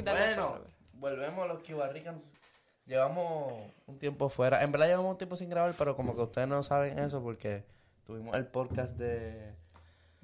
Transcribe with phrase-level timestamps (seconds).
[0.00, 0.58] a Bueno,
[0.94, 2.32] volvemos a los Cuba Ricans.
[2.86, 3.52] Llevamos
[3.86, 4.62] un tiempo fuera.
[4.62, 7.64] En verdad llevamos un tiempo sin grabar, pero como que ustedes no saben eso porque
[8.06, 9.52] tuvimos el podcast de,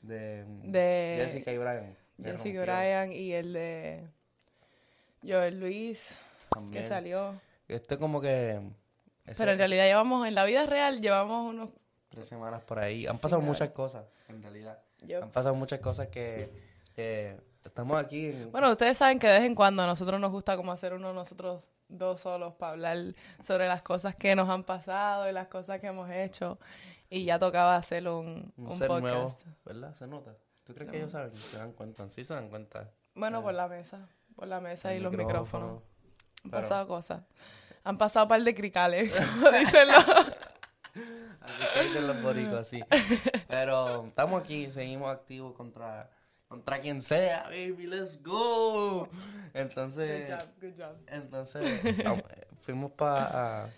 [0.02, 1.96] de, De Jessica y Brian.
[2.18, 4.06] Jessica rompió Bryan y el de
[5.26, 6.18] Joel Luis,
[6.72, 7.40] que salió.
[7.68, 8.60] Este como que...
[9.26, 11.70] ese- Pero en realidad llevamos, en la vida real, llevamos unos...
[12.10, 13.06] Tres semanas por ahí.
[13.06, 14.80] Han pasado muchas cosas, en realidad.
[15.22, 16.50] Han pasado muchas cosas que,
[16.94, 18.50] que estamos aquí en...
[18.52, 21.12] Bueno, ustedes saben que de vez en cuando a nosotros nos gusta como hacer uno
[21.12, 22.98] nosotros dos solos para hablar
[23.42, 26.58] sobre las cosas que nos han pasado y las cosas que hemos hecho.
[27.08, 29.44] Y ya tocaba hacer un, un un ser podcast.
[29.44, 29.94] nuevo, ¿verdad?
[29.96, 30.36] Se nota.
[30.64, 31.34] ¿Tú crees que ellos saben?
[31.34, 32.08] Se dan cuenta.
[32.10, 32.88] Sí se dan cuenta.
[33.14, 34.08] Bueno, por la mesa.
[34.36, 35.82] Por la mesa y los micrófonos.
[36.44, 37.22] Han pero- pasado cosas.
[37.82, 40.04] Han pasado un par de cricales, como dicen los...
[41.82, 42.80] Dicen los boricos, sí.
[43.48, 46.10] Pero estamos aquí, seguimos activos contra,
[46.50, 49.08] contra quien sea, baby, let's go.
[49.54, 50.96] Entonces, Good job, good job.
[51.06, 53.70] entonces vamos, eh, fuimos para...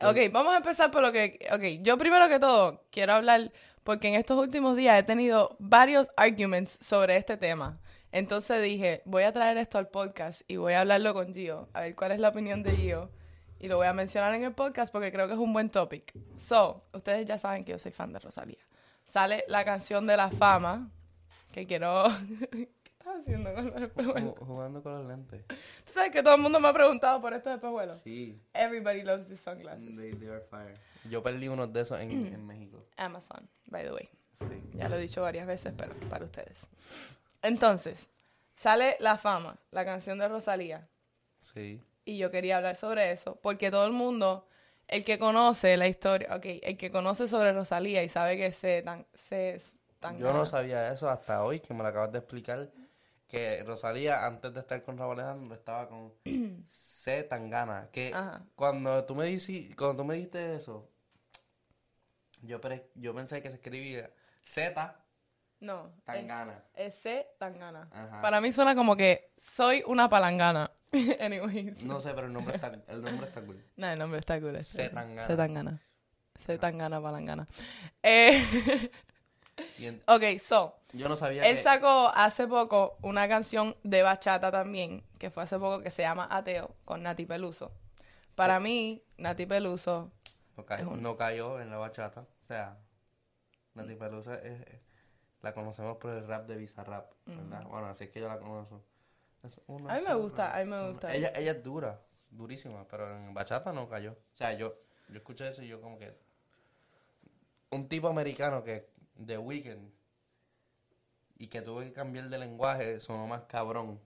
[0.00, 1.40] Ok, vamos a empezar por lo que...
[1.52, 3.50] Ok, yo primero que todo quiero hablar,
[3.82, 7.80] porque en estos últimos días he tenido varios arguments sobre este tema.
[8.12, 11.80] Entonces dije, voy a traer esto al podcast y voy a hablarlo con Gio, a
[11.80, 13.10] ver cuál es la opinión de Gio.
[13.58, 16.12] Y lo voy a mencionar en el podcast porque creo que es un buen topic.
[16.36, 18.58] So, ustedes ya saben que yo soy fan de Rosalía.
[19.04, 20.90] Sale la canción de la fama,
[21.54, 22.04] que quiero...
[22.50, 24.34] ¿Qué estás haciendo con los espejuelos?
[24.38, 25.44] Jugando con los lentes.
[25.46, 27.98] Tú sabes que todo el mundo me ha preguntado por estos espejuelos.
[27.98, 29.96] Sí, Everybody loves these sunglasses.
[29.96, 30.74] they, they are fire.
[31.08, 32.84] Yo perdí unos de esos en, en México.
[32.96, 34.08] Amazon, by the way.
[34.32, 34.62] Sí.
[34.72, 36.66] Ya lo he dicho varias veces, pero para ustedes.
[37.42, 38.08] Entonces,
[38.56, 40.88] sale La Fama, la canción de Rosalía.
[41.38, 41.80] Sí.
[42.04, 44.48] Y yo quería hablar sobre eso, porque todo el mundo,
[44.88, 48.82] el que conoce la historia, ok, el que conoce sobre Rosalía y sabe que se
[48.82, 49.60] tan, se
[50.04, 52.70] tan Yo no sabía eso hasta hoy, que me lo acabas de explicar,
[53.26, 56.12] que Rosalía, antes de estar con Raúl Alejandro, estaba con
[56.66, 57.22] C.
[57.24, 57.88] Tangana.
[57.90, 58.44] Que Ajá.
[58.54, 60.88] cuando tú me dici- cuando tú me dijiste eso,
[62.42, 64.10] yo, pre- yo pensé que se escribía
[64.42, 64.94] Z
[65.60, 66.62] No, Tangana.
[66.74, 67.88] es C Tangana.
[67.90, 68.20] Ajá.
[68.20, 70.70] Para mí suena como que soy una palangana.
[71.20, 71.82] Anyways.
[71.82, 73.64] No sé, pero el nombre está, el nombre está cool.
[73.76, 74.62] No, el nombre está cool.
[74.62, 74.90] C.
[74.90, 75.26] Tangana.
[75.26, 75.82] C Tangana.
[76.36, 77.48] C Tangana, palangana.
[78.02, 78.90] Eh,
[80.06, 80.76] ok, so.
[80.92, 81.62] yo no sabía Él que...
[81.62, 86.28] sacó hace poco una canción de bachata también, que fue hace poco, que se llama
[86.30, 87.72] Ateo, con Nati Peluso.
[88.34, 90.10] Para mí, Nati Peluso,
[90.56, 92.22] No cayó, no cayó en la bachata.
[92.22, 92.76] O sea,
[93.74, 94.80] Nati Peluso es, es-
[95.42, 97.64] la conocemos por el rap de Bizarrap, ¿verdad?
[97.66, 98.82] Bueno, así es que yo la conozco.
[99.42, 102.00] Es una A mí me gusta, a mí me gusta Ella, ella es dura,
[102.30, 104.12] durísima, pero en bachata no cayó.
[104.12, 104.74] O sea, yo,
[105.08, 106.16] yo escuché eso y yo como que...
[107.72, 109.90] Un tipo americano que, de Weekend,
[111.36, 114.00] y que tuve que cambiar de lenguaje, sonó más cabrón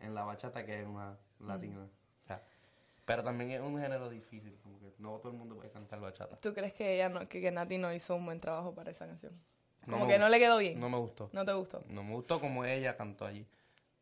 [0.00, 1.80] en la bachata que en una latina.
[2.24, 2.42] O sea,
[3.04, 6.36] pero también es un género difícil, como que no todo el mundo puede cantar bachata.
[6.40, 9.06] ¿tú crees que ella no, que, que Nati no hizo un buen trabajo para esa
[9.06, 9.32] canción?
[9.86, 10.78] No Como que no le quedó bien.
[10.78, 11.30] No me gustó.
[11.32, 11.82] ¿No te gustó?
[11.88, 13.46] No me gustó como ella cantó allí.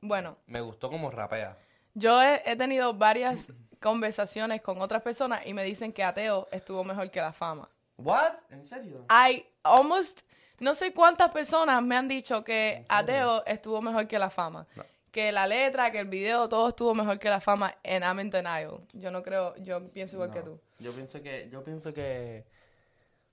[0.00, 1.56] Bueno, Me gustó como rapea.
[1.94, 3.46] yo he, he tenido varias
[3.80, 7.68] conversaciones con otras personas y me dicen que Ateo estuvo mejor que La Fama.
[7.96, 8.34] ¿What?
[8.50, 9.06] ¿En serio?
[9.10, 10.22] I almost,
[10.60, 14.66] no sé cuántas personas me han dicho que Ateo estuvo mejor que La Fama.
[14.76, 14.84] No.
[15.10, 18.30] Que la letra, que el video, todo estuvo mejor que La Fama en I'm in
[18.30, 18.80] Denial.
[18.92, 20.60] Yo no creo, yo pienso igual que tú.
[20.78, 22.44] Yo pienso que, yo pienso que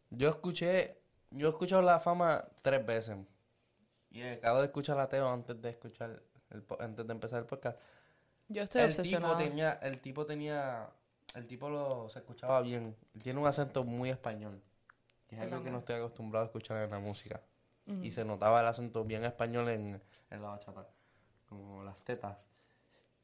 [0.10, 0.98] yo escuché,
[1.32, 3.18] yo he escuchado la fama tres veces.
[4.12, 7.78] Y acabo de escuchar a Teo antes de escuchar el, antes de empezar el podcast.
[8.48, 9.38] Yo estoy el tipo obsesionada.
[9.38, 10.90] tenía, el tipo tenía,
[11.36, 12.96] el tipo lo se escuchaba bien.
[13.22, 14.62] Tiene un acento muy español.
[15.36, 17.42] Es algo que no estoy acostumbrado a escuchar en la música.
[18.02, 20.02] Y se notaba el acento bien español en,
[20.32, 20.88] en la bachata.
[21.48, 22.38] Como las tetas.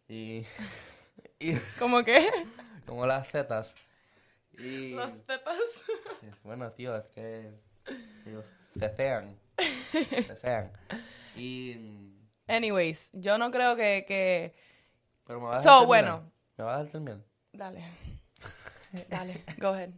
[0.08, 0.46] Y,
[1.40, 2.30] y ¿Cómo que?
[2.86, 3.76] como las tetas.
[4.58, 5.58] Y Los tetas.
[6.44, 7.52] bueno, tío, es que
[8.26, 8.46] ellos
[8.76, 9.40] desean.
[10.28, 10.72] desean.
[11.36, 12.14] Y
[12.48, 14.54] Anyways, yo no creo que, que...
[15.26, 15.88] pero me vas a So, terminar?
[15.88, 16.32] bueno.
[16.58, 17.22] ¿Me vas a dejar terminar?
[17.54, 17.84] Dale.
[19.10, 19.92] Dale, go ahead.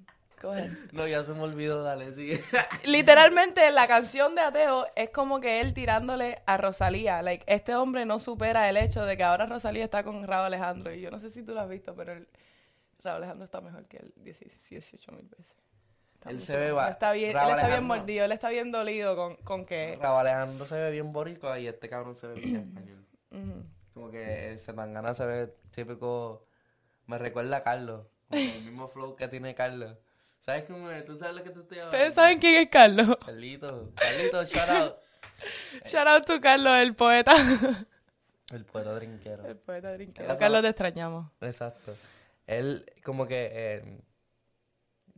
[0.43, 0.71] Go ahead.
[0.91, 2.43] No, ya se me olvidó, dale, sigue.
[2.85, 7.21] Literalmente la canción de Ateo es como que él tirándole a Rosalía.
[7.21, 10.93] Like, este hombre no supera el hecho de que ahora Rosalía está con Raúl Alejandro.
[10.93, 12.27] Y yo no sé si tú lo has visto, pero el,
[13.01, 15.55] Raúl Alejandro está mejor que él 18 mil veces.
[16.15, 19.15] Está Él se ve va- Está bien, él está bien mordido, él está bien dolido
[19.15, 19.97] con, con que...
[20.01, 23.05] Raúl Alejandro se ve bien boricua y este cabrón se ve bien español.
[23.93, 26.45] Como que ese tangana se ve típico.
[27.05, 28.07] Me recuerda a Carlos.
[28.29, 29.95] Como el mismo flow que tiene Carlos.
[30.43, 31.05] ¿Sabes cómo es?
[31.05, 31.95] ¿Tú sabes lo que te estoy hablando?
[31.97, 33.17] ¿Ustedes saben quién es Carlos?
[33.25, 33.93] Carlito.
[33.95, 34.95] Carlito, shout out.
[35.85, 37.33] Shout out to Carlos, el poeta.
[38.51, 39.45] El poeta drinquero.
[39.47, 41.31] El poeta hace- Carlos, te extrañamos.
[41.41, 41.95] Exacto.
[42.45, 43.49] Él, como que.
[43.51, 44.01] eh,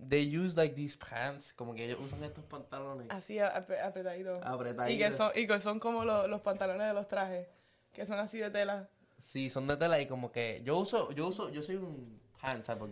[0.09, 1.53] they use like these pants.
[1.53, 4.39] Como que ellos usan estos pantalones Así ap- apretadito.
[4.43, 4.91] apretados.
[4.91, 7.47] Y que son, y que son como lo- los pantalones de los trajes,
[7.91, 8.89] que son así de tela.
[9.19, 10.61] Sí, son de tela y como que.
[10.63, 11.11] Yo uso.
[11.11, 11.49] Yo uso.
[11.49, 12.21] Yo soy un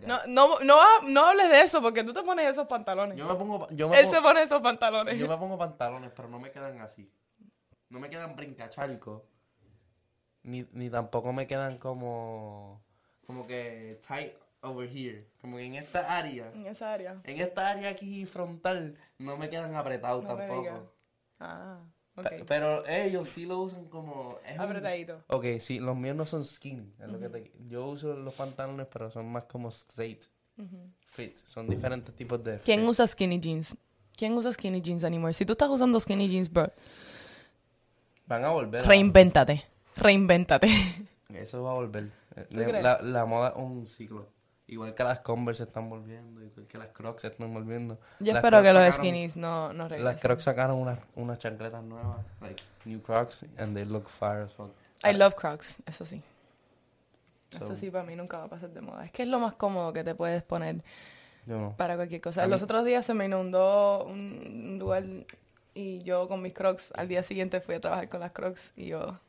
[0.06, 3.16] No, no, no, no hables de eso porque tú te pones esos pantalones.
[3.16, 3.68] Yo me pongo.
[3.70, 5.18] Yo me Él pongo, se pone esos pantalones.
[5.18, 7.10] yo me pongo pantalones, pero no me quedan así.
[7.88, 9.22] No me quedan brincacharcos.
[10.42, 12.82] Ni, ni tampoco me quedan como.
[13.26, 15.26] Como que tight over here.
[15.40, 16.50] Como que en esta área.
[16.52, 17.20] En esa área.
[17.24, 20.92] En esta área aquí frontal no me quedan apretados No tampoco.
[21.38, 21.80] Ah,
[22.46, 24.38] Pero ellos sí lo usan como...
[24.46, 25.22] es un- Apretadito.
[25.28, 26.92] Ok, sí, los míos no son skin.
[27.02, 30.22] es lo que te- Yo uso los pantalones, pero son más como straight
[31.06, 31.36] fit.
[31.38, 32.88] Son diferentes tipos de ¿Quién fit.
[32.88, 33.76] usa skinny jeans?
[34.16, 35.34] ¿Quién usa skinny jeans anymore?
[35.34, 36.70] Si tú estás usando skinny jeans, bro,
[38.26, 38.84] Van a volver.
[38.84, 39.64] a- reinvéntate.
[39.96, 40.68] Reinvéntate.
[41.34, 42.08] Eso va a volver.
[42.50, 44.28] La, la moda es un ciclo.
[44.66, 47.98] Igual que las Converse se están volviendo, igual que las Crocs se están volviendo.
[48.18, 50.18] Yo Las espero que Crocs los sacaron- skinnies no, no Las regresen.
[50.20, 54.70] Crocs sacaron unas, unas chancletas nuevas, like new Crocs, and they look fire as fuck.
[55.04, 56.22] I love Crocs, eso sí.
[57.50, 59.04] Eso So- sí, para mí nunca va a pasar de moda.
[59.04, 60.82] Es que es lo más cómodo que te puedes poner
[61.46, 61.74] no.
[61.76, 62.42] para cualquier cosa.
[62.42, 65.04] A mí- Los otros días se me inundó un un lugar
[65.74, 68.86] y yo con mis Crocs, al día siguiente fui a trabajar con las Crocs y
[68.86, 69.20] yo,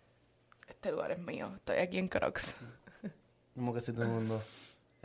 [0.70, 2.56] este lugar es mío, estoy aquí en Crocs.
[3.54, 4.42] Como que si todo el mundo.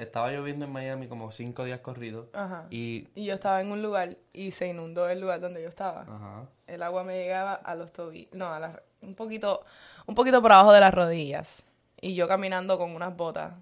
[0.00, 2.26] Estaba lloviendo en Miami como cinco días corridos.
[2.32, 2.66] Ajá.
[2.70, 3.08] Y.
[3.14, 6.02] Y yo estaba en un lugar y se inundó el lugar donde yo estaba.
[6.02, 6.46] Ajá.
[6.66, 9.64] El agua me llegaba a los tobillos, no, a la- un poquito,
[10.06, 11.64] un poquito por abajo de las rodillas.
[12.00, 13.52] Y yo caminando con unas botas.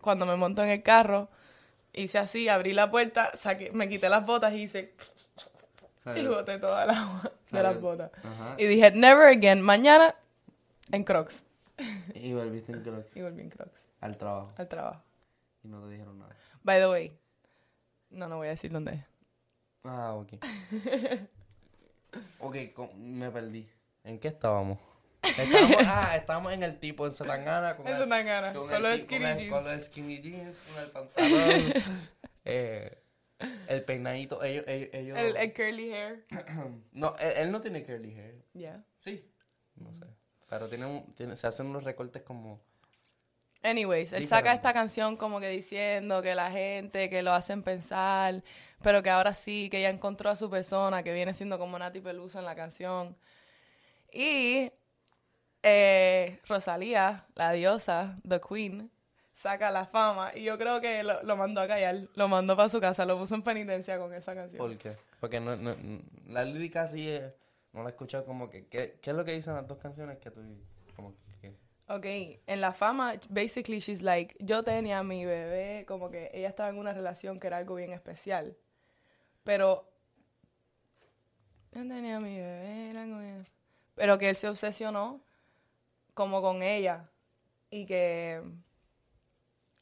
[0.00, 1.28] Cuando me monto en el carro,
[1.92, 4.94] hice así, abrí la puerta, saqué, me quité las botas y hice
[6.16, 8.10] y boté toda el agua de las botas.
[8.24, 8.54] Ajá.
[8.58, 10.14] Y dije, never again, mañana
[10.90, 11.44] en Crocs.
[12.14, 14.52] Y volviste en Crocs Y volví en Crocs al trabajo.
[14.56, 15.02] al trabajo.
[15.62, 16.34] Y no te dijeron nada.
[16.62, 17.18] By the way,
[18.10, 19.04] no, no voy a decir dónde es.
[19.84, 20.32] Ah, ok.
[22.40, 22.56] ok,
[22.96, 23.68] me perdí.
[24.04, 24.78] ¿En qué estábamos?
[25.22, 28.76] Estábamos, ah, estábamos en el tipo en Zetangana con, Eso el- dan ganas, con, con
[28.76, 29.50] el los skinny con el- jeans.
[29.52, 31.72] con los skinny jeans, con el pantalón,
[32.46, 33.02] eh,
[33.68, 34.42] el peinadito.
[34.42, 36.26] Ellos, ellos, ellos- El, el curly hair.
[36.92, 38.42] no, él, él no tiene curly hair.
[38.54, 38.82] Yeah.
[39.00, 39.30] Sí,
[39.76, 40.06] no sé.
[40.50, 42.60] Pero tiene, se hacen unos recortes como...
[43.62, 48.42] Anyways, él saca esta canción como que diciendo que la gente, que lo hacen pensar,
[48.82, 52.00] pero que ahora sí, que ya encontró a su persona, que viene siendo como Nati
[52.00, 53.16] Peluso en la canción.
[54.12, 54.72] Y
[55.62, 58.90] eh, Rosalía, la diosa, The Queen,
[59.34, 62.70] saca la fama y yo creo que lo, lo mandó a callar, lo mandó para
[62.70, 64.58] su casa, lo puso en penitencia con esa canción.
[64.58, 64.96] ¿Por qué?
[65.20, 67.22] Porque no, no, no- la lírica sí es...
[67.72, 68.66] No la he escuchado como que...
[68.66, 70.40] ¿qué, ¿Qué es lo que dicen las dos canciones que tú...
[70.96, 71.54] Como que...
[71.88, 72.04] Ok,
[72.46, 76.68] en la fama, basically she's like, yo tenía a mi bebé, como que ella estaba
[76.68, 78.56] en una relación que era algo bien especial.
[79.42, 79.88] Pero,
[81.72, 83.44] yo tenía a mi bebé, era algo bien...
[83.96, 85.20] Pero que él se obsesionó
[86.14, 87.08] como con ella
[87.70, 88.40] y que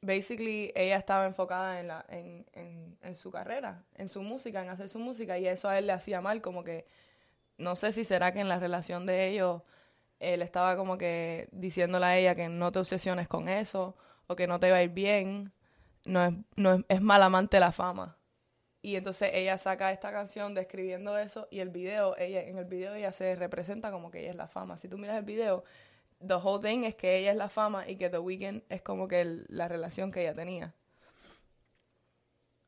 [0.00, 4.70] basically ella estaba enfocada en, la, en, en, en su carrera, en su música, en
[4.70, 6.86] hacer su música y eso a él le hacía mal, como que
[7.58, 9.62] no sé si será que en la relación de ellos
[10.20, 13.96] él estaba como que diciéndole a ella que no te obsesiones con eso
[14.26, 15.52] o que no te va a ir bien,
[16.04, 18.16] no es, no es, es mal amante la fama.
[18.82, 22.94] Y entonces ella saca esta canción describiendo eso y el video, ella, en el video
[22.94, 24.78] ella se representa como que ella es la fama.
[24.78, 25.64] Si tú miras el video,
[26.26, 29.08] the whole thing es que ella es la fama y que The Weeknd es como
[29.08, 30.74] que el- la relación que ella tenía.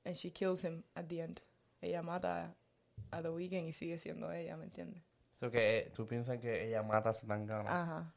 [0.05, 1.41] And she kills him at the end.
[1.81, 2.55] Ella mata
[3.11, 5.03] a, The Weeknd y sigue siendo ella, ¿me entiendes?
[5.33, 7.83] So que eh, tú piensas que ella mata a Zetangana.
[7.83, 8.13] Ajá.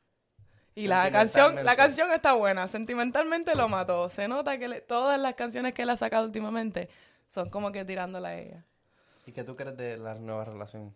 [0.75, 2.67] Y la canción, la canción está buena.
[2.67, 4.09] Sentimentalmente lo mató.
[4.09, 6.89] Se nota que le- todas las canciones que él ha sacado últimamente
[7.27, 8.65] son como que tirándola a ella.
[9.25, 10.93] ¿Y qué tú crees de la nueva relación?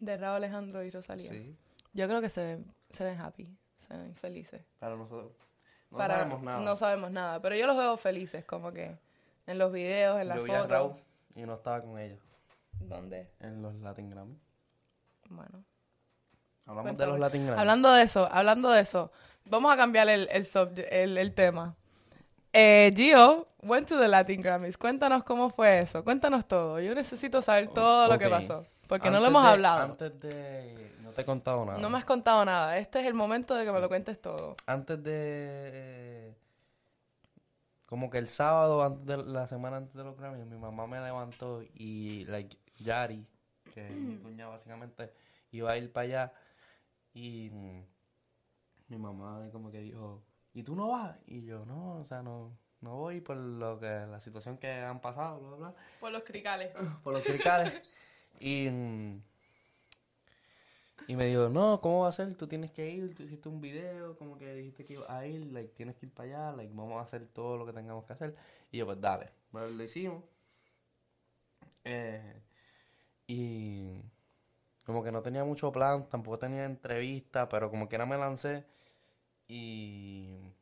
[0.00, 1.30] De Raúl Alejandro y Rosalía.
[1.30, 1.54] Sí.
[1.92, 4.62] Yo creo que se ven, se ven happy, se ven felices.
[4.78, 5.32] Para nosotros.
[5.90, 6.60] No Para- sabemos nada.
[6.60, 8.96] No sabemos nada, pero yo los veo felices, como que
[9.46, 10.70] en los videos, en las Yo vi a fotos.
[10.70, 10.92] Raúl
[11.36, 12.16] y no estaba con ella
[12.80, 13.30] ¿Dónde?
[13.40, 14.38] en los Latin Grammy.
[15.28, 15.64] Bueno.
[16.64, 17.06] Hablamos Cuéntame.
[17.06, 17.60] de los Latin Grammy.
[17.60, 19.10] Hablando de eso, hablando de eso,
[19.46, 21.76] vamos a cambiar el, el, subje- el, el tema.
[22.52, 24.78] Eh, Gio went to the Latin Grammys.
[24.78, 26.02] Cuéntanos cómo fue eso.
[26.04, 26.80] Cuéntanos todo.
[26.80, 28.64] Yo necesito saber todo lo que pasó.
[28.88, 29.82] Porque no lo hemos de- hablado.
[29.82, 30.92] Antes de...
[31.02, 31.78] No te he contado nada.
[31.78, 32.78] No me has contado nada.
[32.78, 34.54] Este es el momento de que me lo cuentes todo.
[34.66, 36.34] Antes de...
[37.86, 41.00] Como que el sábado, antes de la semana antes de los Grammy, mi mamá me
[41.00, 43.26] levantó y, like, Yari,
[43.74, 45.12] que es mi cuñada básicamente,
[45.50, 46.32] iba a ir para allá
[47.14, 47.50] y
[48.88, 50.22] mi mamá como que dijo,
[50.54, 51.16] ¿y tú no vas?
[51.26, 55.00] Y yo, no, o sea, no, no voy por lo que, la situación que han
[55.00, 56.72] pasado, bla, bla, Por los cricales.
[57.02, 57.74] por los cricales.
[58.40, 58.66] y,
[61.08, 62.34] y me dijo, no, ¿cómo va a ser?
[62.34, 65.46] Tú tienes que ir, tú hiciste un video, como que dijiste que ibas a ir,
[65.52, 68.12] like, tienes que ir para allá, like, vamos a hacer todo lo que tengamos que
[68.12, 68.36] hacer.
[68.70, 69.30] Y yo, pues dale.
[69.52, 70.22] Bueno, lo hicimos.
[71.84, 72.42] Eh,
[73.26, 74.02] y
[74.84, 78.64] como que no tenía mucho plan, tampoco tenía entrevista, pero como que era me lancé.
[79.48, 80.54] Y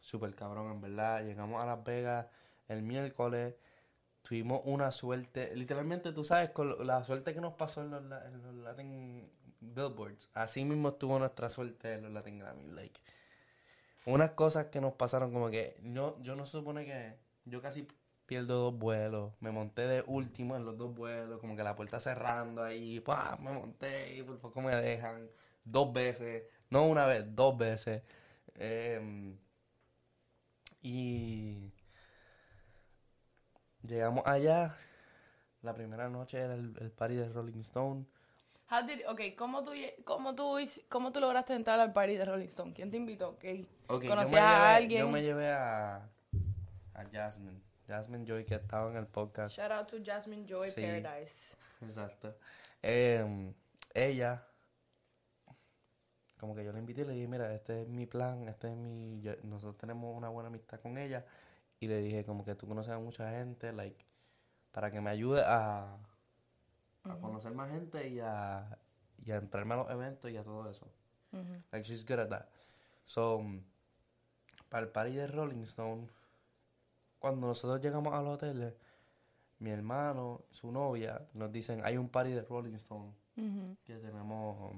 [0.00, 1.24] súper cabrón, en verdad.
[1.24, 2.26] Llegamos a Las Vegas
[2.68, 3.54] el miércoles.
[4.22, 8.02] Tuvimos una suerte, literalmente tú sabes, con la suerte que nos pasó en los,
[8.54, 10.28] Latin Billboards.
[10.34, 12.66] Así mismo estuvo nuestra suerte en los Latin Grammy.
[12.68, 13.00] Like,
[14.06, 17.86] unas cosas que nos pasaron como que no, yo no supone que yo casi
[18.28, 19.32] pierdo dos vuelos.
[19.40, 23.36] Me monté de último en los dos vuelos, como que la puerta cerrando ahí, ¡pah!
[23.40, 25.28] me monté y por poco me dejan
[25.64, 28.02] dos veces, no una vez, dos veces.
[28.56, 29.36] Em,
[30.82, 31.72] y
[33.82, 34.76] llegamos allá.
[35.62, 38.06] La primera noche era el, el party de Rolling Stone.
[38.70, 39.72] How did, ok, ¿cómo tú,
[40.04, 40.56] cómo, tú,
[40.88, 42.72] ¿cómo tú lograste entrar al party de Rolling Stone?
[42.74, 43.30] ¿Quién te invitó?
[43.30, 43.44] Ok,
[43.88, 45.00] Ok, yo ¿Conocías a llevé- alguien?
[45.00, 45.96] Yo me llevé a,
[46.94, 47.60] a Jasmine.
[47.88, 49.56] Jasmine Joy, que estaba en el podcast.
[49.56, 50.82] Shout out to Jasmine Joy Sí.
[50.82, 51.56] Paradise.
[51.80, 52.36] Exacto.
[52.82, 53.52] Em,
[53.94, 54.46] ella,
[56.38, 58.76] como que yo la invité y le dije, mira, este es mi plan, este es
[58.76, 59.20] mi...
[59.20, 61.24] yo- nosotros tenemos una buena amistad con ella.
[61.80, 64.04] Y le dije, como que tú conoces a mucha gente, like,
[64.72, 65.96] para que me ayude a,
[67.04, 68.78] a conocer más gente y a,
[69.24, 70.86] y a entrarme a los eventos y a todo eso.
[71.32, 71.62] Ujú.
[71.72, 72.46] Like, she's good at that.
[73.04, 73.62] So, mm,
[74.68, 76.08] para el party de Rolling Stone,
[77.18, 78.74] cuando nosotros llegamos al hotel,
[79.58, 83.12] mi hermano, su novia, nos dicen, hay un party de Rolling Stone
[83.84, 84.74] que tenemos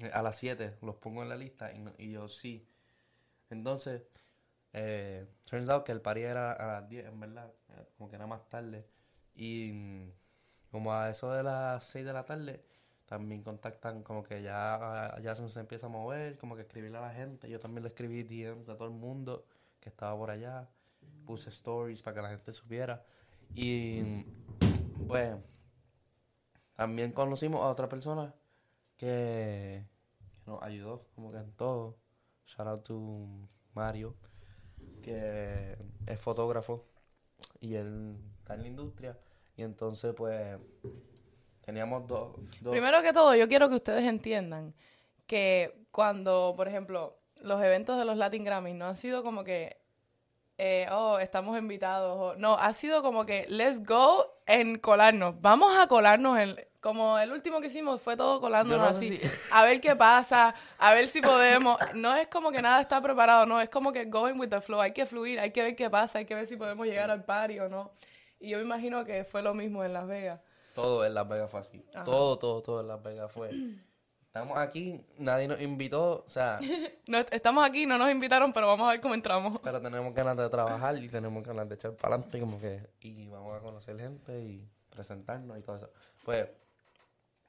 [0.00, 2.66] eh, a las 7, los pongo en la lista y, no- y yo sí.
[3.50, 4.02] Entonces,
[4.72, 8.16] eh, turns out que el party era a las 10, en verdad, eh, como que
[8.16, 8.86] era más tarde.
[9.34, 10.10] Y mm,
[10.70, 12.64] como a eso de las 6 de la tarde,
[13.06, 17.12] también contactan como que ya, ya se empieza a mover, como que escribirle a la
[17.12, 17.48] gente.
[17.50, 19.44] Yo también le escribí DMs a todo el mundo
[19.80, 20.68] que estaba por allá.
[21.26, 23.04] Puse stories para que la gente supiera.
[23.54, 24.24] Y
[25.06, 25.36] pues
[26.74, 28.34] también conocimos a otra persona
[28.96, 29.84] que,
[30.46, 31.96] nos ayudó como que en todo.
[32.46, 33.28] Shout out to
[33.74, 34.16] Mario,
[35.02, 36.86] que es fotógrafo
[37.60, 39.18] y él está en la industria.
[39.56, 40.58] Y entonces pues
[41.64, 42.36] teníamos dos-
[42.70, 44.74] Primero que todo, yo quiero que ustedes entiendan
[45.26, 49.81] que cuando, por ejemplo, los eventos de los Latin Grammys no han sido como que,
[50.58, 55.76] eh, oh, estamos invitados, o- no, ha sido como que, let's go en colarnos, vamos
[55.76, 59.64] a colarnos en, como el último que hicimos fue todo colándonos no así, si- a
[59.64, 63.60] ver qué pasa, a ver si podemos, no es como que nada está preparado, no,
[63.60, 66.18] es como que going with the flow, hay que fluir, hay que ver qué pasa,
[66.18, 67.90] hay que ver si podemos llegar al party o no,
[68.38, 70.40] y yo me imagino que fue lo mismo en Las Vegas.
[70.74, 71.84] Todo en Las Vegas fue así.
[71.94, 72.04] Ajá.
[72.04, 73.50] Todo, todo, todo en Las Vegas fue.
[74.34, 76.58] Estamos aquí, nadie nos invitó, o sea,
[77.06, 79.60] No, estamos aquí, no nos invitaron, pero vamos a ver cómo entramos.
[79.62, 83.28] pero tenemos ganas de trabajar y tenemos ganas de echar para adelante como que y
[83.28, 85.90] vamos a conocer gente y presentarnos y todo eso.
[86.24, 86.48] Pues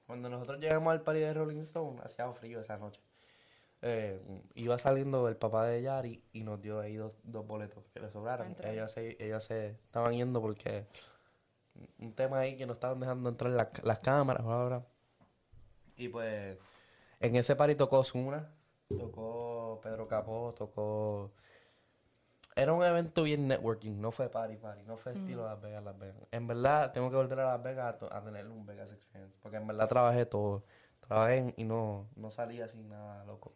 [0.05, 2.99] cuando nosotros llegamos al party de Rolling Stone, hacía frío esa noche.
[3.81, 4.19] Eh,
[4.55, 8.09] iba saliendo el papá de Yari y nos dio ahí dos, dos boletos que le
[8.11, 8.47] sobraron.
[8.47, 8.73] entrar.
[8.73, 10.85] Ellos se, se estaban yendo porque
[11.99, 14.85] un tema ahí que no estaban dejando entrar la- las cámaras ahora.
[15.95, 16.57] Y pues
[17.23, 18.49] en ese party tocó Zuna,
[18.89, 21.31] tocó Pedro Capó, tocó...
[22.55, 25.97] Era un evento bien networking, no fue party party, no fue estilo Las Vegas, Las
[25.97, 26.27] Vegas.
[26.31, 29.65] En verdad, tengo que volver a Las Vegas a, tener un Vegas Experience, porque en
[29.65, 30.65] verdad trabajé todo.
[30.99, 33.55] Trabajé en- y no, no salí así nada loco.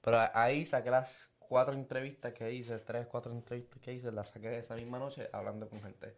[0.00, 4.56] Pero ahí saqué las cuatro entrevistas que hice, tres, cuatro entrevistas que hice, las saqué
[4.56, 6.14] esa misma noche hablando con gente.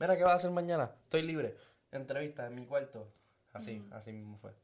[0.00, 0.90] Mira, ¿qué vas a hacer mañana?
[1.04, 1.56] Estoy libre.
[1.92, 3.06] Entrevista en mi cuarto.
[3.52, 4.63] Así, así mismo fue.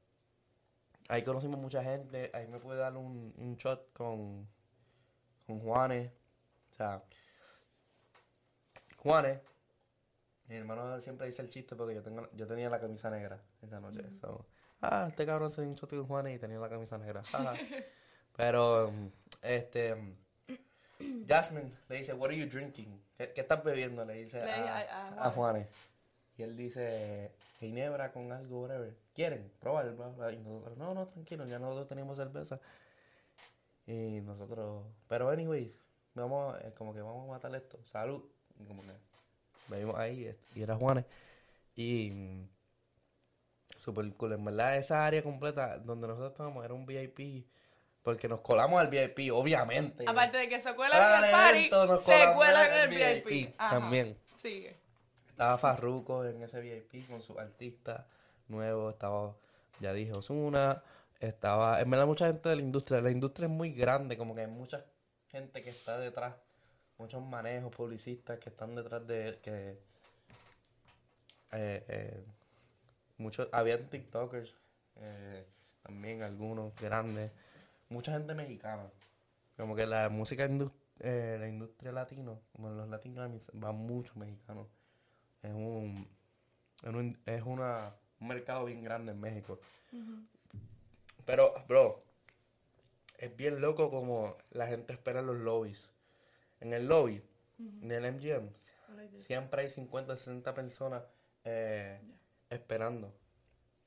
[1.10, 2.30] Ahí conocimos mucha gente.
[2.32, 4.48] Ahí me pude dar un, un shot con,
[5.46, 6.10] con Juanes.
[6.70, 7.02] O sea,
[8.96, 9.40] Juanes.
[10.46, 13.80] Mi hermano siempre dice el chiste porque yo tengo yo tenía la camisa negra esa
[13.80, 14.02] noche.
[14.20, 14.46] So,
[14.82, 17.22] ah, este cabrón se dio un shot con Juanes y tenía la camisa negra.
[18.36, 18.90] Pero,
[19.42, 20.16] este...
[21.26, 23.00] Jasmine le dice, what are you drinking?
[23.16, 24.04] ¿Qué, qué estás bebiendo?
[24.04, 24.78] Le dice a-
[25.18, 25.66] a a Juanes.
[26.40, 28.96] Y él dice, ginebra con algo, whatever.
[29.14, 29.52] ¿Quieren?
[29.60, 30.32] Probar, bla, bla.
[30.32, 32.58] Y nosotros, no, no, tranquilo, ya nosotros tenemos cerveza.
[33.86, 35.70] Y nosotros, pero anyway,
[36.14, 37.78] vamos, eh, como que vamos a matar esto.
[37.84, 38.22] Salud.
[38.58, 38.88] Y como que
[39.68, 41.04] bebimos ahí, este, y era Juanes.
[41.76, 42.48] Y mm,
[43.76, 44.32] super cool.
[44.32, 47.46] En verdad, esa área completa donde nosotros estábamos era un VIP.
[48.02, 50.04] Porque nos colamos al VIP, obviamente.
[50.08, 51.30] Aparte de que se cuelan en el
[51.68, 53.26] party, se cuelan en el VIP.
[53.26, 54.18] VIP también.
[54.34, 54.79] Sigue.
[55.40, 58.04] Estaba Farruko en ese VIP con sus artistas
[58.48, 58.92] nuevos.
[58.92, 59.34] Estaba,
[59.80, 60.82] ya dije, Osuna.
[61.18, 63.00] Estaba, en verdad, mucha gente de la industria.
[63.00, 64.84] La industria es muy grande, como que hay mucha
[65.30, 66.34] gente que está detrás.
[66.98, 69.38] Muchos manejos, publicistas que están detrás de.
[69.42, 69.78] que
[71.52, 72.22] eh, eh,
[73.16, 74.54] muchos, habían TikTokers,
[74.96, 75.46] eh,
[75.82, 77.32] también algunos grandes.
[77.88, 78.90] Mucha gente mexicana.
[79.56, 84.12] Como que la música, indus- eh, la industria latino, como los Latin Grammys, va mucho
[84.16, 84.68] mexicano.
[85.42, 86.08] Es un,
[86.82, 89.58] es un, es una, un mercado bien grande en México.
[91.24, 92.02] Pero, bro,
[93.18, 95.90] es bien loco como la gente espera en los lobbies.
[96.60, 97.22] En el lobby
[97.58, 98.50] del MGM,
[99.16, 101.02] siempre hay 50, 60 personas
[101.44, 102.00] eh,
[102.50, 103.14] esperando.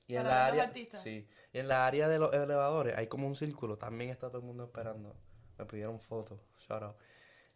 [0.07, 1.01] Y en ¿Para la área, artistas?
[1.03, 4.39] sí, y en la área de los elevadores hay como un círculo, también está todo
[4.39, 5.15] el mundo esperando.
[5.57, 6.95] Me pidieron fotos, shout out.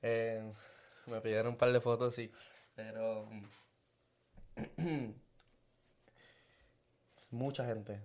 [0.01, 0.51] Eh,
[1.07, 2.31] me pidieron un par de fotos, sí,
[2.75, 3.27] pero
[7.31, 8.01] mucha gente,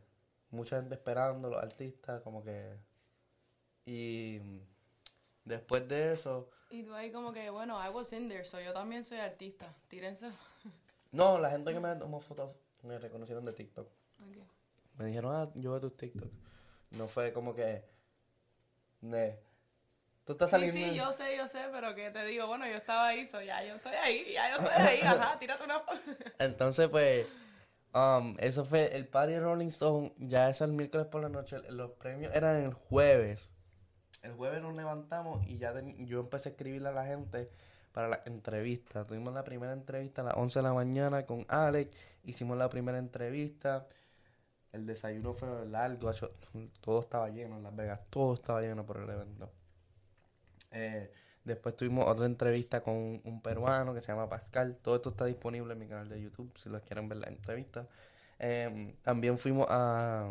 [0.50, 2.76] mucha gente esperando, los artistas, como que...
[3.84, 4.40] Y
[5.44, 8.72] después de eso, Y tú ahí como que, bueno, I was in there, so yo
[8.72, 9.74] también soy artista.
[9.88, 10.30] Tírense.
[11.12, 13.86] no, la gente que me tomó fotos me reconocieron de TikTok.
[13.86, 14.36] Ok.
[14.98, 16.30] Me dijeron, ah, yo veo tus TikTok.
[16.90, 17.84] No fue como que...
[19.00, 19.38] Ne,
[20.24, 20.74] tú estás saliendo...
[20.74, 23.62] sí, yo sé, yo sé, pero que te digo, bueno, yo estaba ahí, so ya
[23.64, 26.00] yo estoy ahí, ya yo estoy ahí, ajá, tírate una foto.
[26.38, 27.26] Entonces, pues,
[27.94, 30.14] um, eso fue el party Rolling Stone.
[30.18, 31.58] Ya es el miércoles por la noche.
[31.70, 33.52] Los premios eran el jueves.
[34.22, 37.50] El jueves nos levantamos y ya yo empecé a escribirle a la gente
[37.92, 39.04] para la entrevista.
[39.04, 41.90] Tuvimos la primera entrevista a las 11 de la mañana con Alex.
[42.24, 43.86] Hicimos la primera entrevista.
[44.70, 46.12] El desayuno fue largo.
[46.80, 48.00] Todo estaba lleno en Las Vegas.
[48.10, 49.50] Todo estaba lleno por el evento.
[50.72, 51.10] Eh,
[51.44, 54.76] después tuvimos otra entrevista con un, peruano que se llama Pascal.
[54.82, 57.86] Todo esto está disponible en mi canal de YouTube si los quieren ver la entrevista.
[58.38, 60.28] Em, también fuimos a...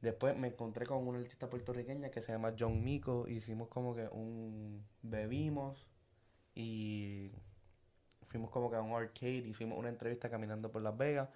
[0.00, 3.26] Después me encontré con una artista puertorriqueña que se llama John Mico.
[3.28, 4.84] Hicimos como que un...
[5.02, 5.86] Bebimos
[6.54, 7.30] y
[8.22, 9.48] fuimos como que a un arcade.
[9.48, 11.28] Hicimos una entrevista caminando por Las Vegas.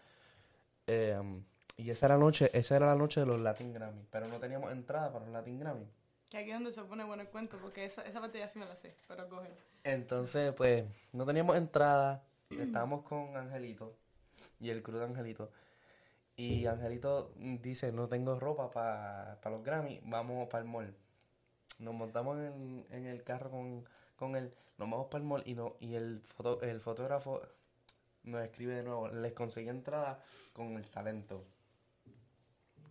[0.86, 1.44] Em,
[1.76, 4.04] y esa era la noche, esa era la noche de los Latin Grammy.
[4.10, 5.86] Pero no teníamos entrada para los Latin Grammy.
[6.28, 8.58] Que aquí es donde se pone bueno el cuento, porque eso, esa parte ya sí
[8.58, 9.48] me la sé, pero coge.
[9.84, 12.22] Entonces, pues, no teníamos entrada.
[12.50, 13.96] Estábamos con Angelito
[14.60, 15.50] y el crew de Angelito.
[16.36, 20.94] Y Angelito dice, no tengo ropa para los Grammy, vamos para el mall.
[21.78, 25.54] Nos montamos en, en el carro con, con él, nos vamos para el mall y,
[25.54, 27.42] no, y el, foto, el fotógrafo
[28.22, 31.44] nos escribe de nuevo, les conseguí entrada con el talento,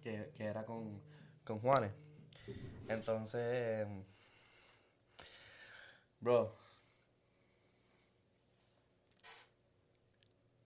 [0.01, 1.01] que, que era con,
[1.45, 1.91] con Juanes.
[2.87, 3.87] Entonces,
[6.19, 6.51] bro,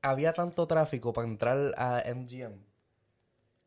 [0.02, 2.64] había tanto tráfico para entrar a MGM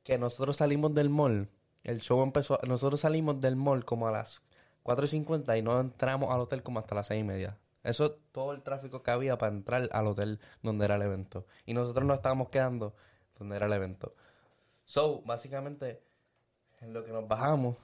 [0.02, 1.48] que nosotros salimos del mall.
[1.82, 4.42] El show empezó, nosotros salimos del mall como a las
[4.82, 7.58] 4 y 50 y no entramos al hotel como hasta las 6 y media.
[7.82, 11.46] Eso es todo el tráfico que había para entrar al hotel donde era el evento.
[11.66, 12.94] Y nosotros nos estábamos quedando
[13.38, 14.14] donde era el evento.
[14.84, 16.02] So, básicamente,
[16.80, 17.76] en lo que nos bajamos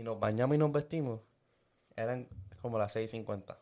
[0.00, 1.20] y nos bañamos y nos vestimos,
[1.94, 2.26] eran
[2.62, 3.54] como las 6.50.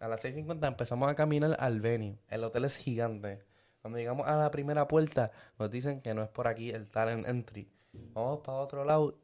[0.00, 2.18] A las 6.50 empezamos a caminar al venue.
[2.28, 3.42] El hotel es gigante.
[3.80, 7.26] Cuando llegamos a la primera puerta, nos dicen que no es por aquí el talent
[7.26, 7.70] entry.
[8.12, 9.16] Vamos para otro lado,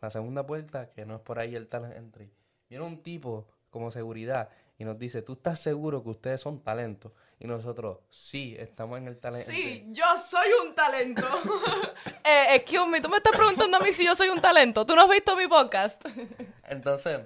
[0.00, 2.30] la segunda puerta, que no es por ahí el talent entry.
[2.70, 7.12] Viene un tipo como seguridad y nos dice, ¿tú estás seguro que ustedes son talentos?
[7.38, 9.62] Y nosotros, sí, estamos en el talent entry.
[9.62, 11.22] Sí, yo soy un talento.
[12.24, 14.84] eh, excuse me, tú me estás preguntando a mí si yo soy un talento.
[14.86, 16.04] ¿Tú no has visto mi podcast?
[16.64, 17.20] Entonces,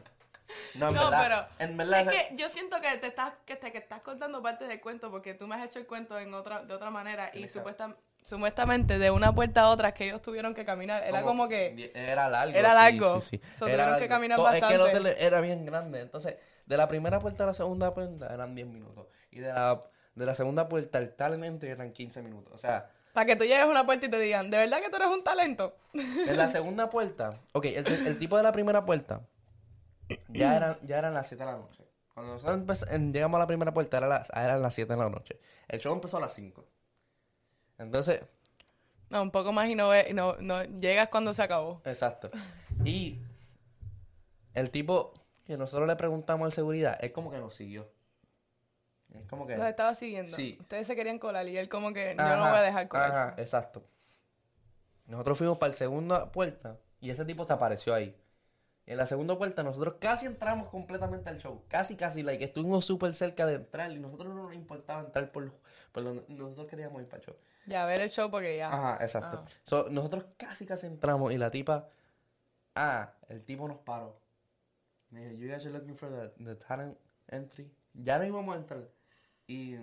[0.74, 3.56] no, en No, verdad, pero en verdad, es que yo siento que te estás que
[3.56, 6.34] te que estás contando parte del cuento porque tú me has hecho el cuento en
[6.34, 7.96] otra de otra manera y Exacto.
[8.22, 11.90] Supuesta- supuestamente de una puerta a otra que ellos tuvieron que caminar era como que
[11.94, 12.56] Era largo.
[12.56, 13.20] Era largo.
[13.20, 13.48] Sí, sí.
[13.58, 15.08] So, Era tuvieron que caminar To- Es que el bastante.
[15.08, 16.00] hotel era bien grande.
[16.00, 19.06] Entonces, de la primera puerta a la segunda puerta eran 10 minutos.
[19.30, 19.80] Y de la,
[20.14, 22.52] de la segunda puerta al talent entry eran 15 minutos.
[22.54, 24.88] O sea, para que tú llegues a una puerta y te digan, ¿de verdad que
[24.90, 25.76] tú eres un talento?
[25.94, 29.22] en la segunda puerta, ok, el, el tipo de la primera puerta
[30.28, 31.84] ya eran, ya eran las 7 de la noche.
[32.14, 35.40] Cuando nosotros llegamos a la primera puerta era las, eran las 7 de la noche.
[35.68, 36.64] El show empezó a las 5.
[37.80, 38.20] Entonces,
[39.08, 41.80] No, un poco más y no, ve- no, no llegas cuando se acabó.
[41.84, 42.30] Exacto.
[42.84, 43.18] Y
[44.54, 45.12] el tipo
[45.44, 47.90] que nosotros le preguntamos al seguridad, es como que nos siguió.
[49.12, 49.56] Es como que...
[49.56, 50.36] Los estaba siguiendo.
[50.36, 50.56] Sí.
[50.60, 53.18] Ustedes se querían colar y él como que yo Ajá, no voy a dejar colarse.
[53.18, 53.82] Ajá, exacto.
[55.06, 58.16] Nosotros fuimos para la segunda puerta y ese tipo se apareció ahí.
[58.86, 61.64] En la segunda puerta nosotros casi entramos completamente al show.
[61.68, 65.52] Casi, casi, like, estuvimos súper cerca de entrar y nosotros no nos importaba entrar por,
[65.90, 67.36] por donde nosotros queríamos ir para el show.
[67.70, 68.68] Ya, ver el show porque ya.
[68.68, 69.44] Ajá, exacto.
[69.46, 69.50] Ah.
[69.62, 71.88] So, nosotros casi, casi entramos y la tipa...
[72.74, 74.18] Ah, el tipo nos paró.
[75.10, 77.70] Me dijo, you guys are looking for the, the talent entry.
[77.94, 78.88] Ya no íbamos a entrar.
[79.46, 79.74] Y,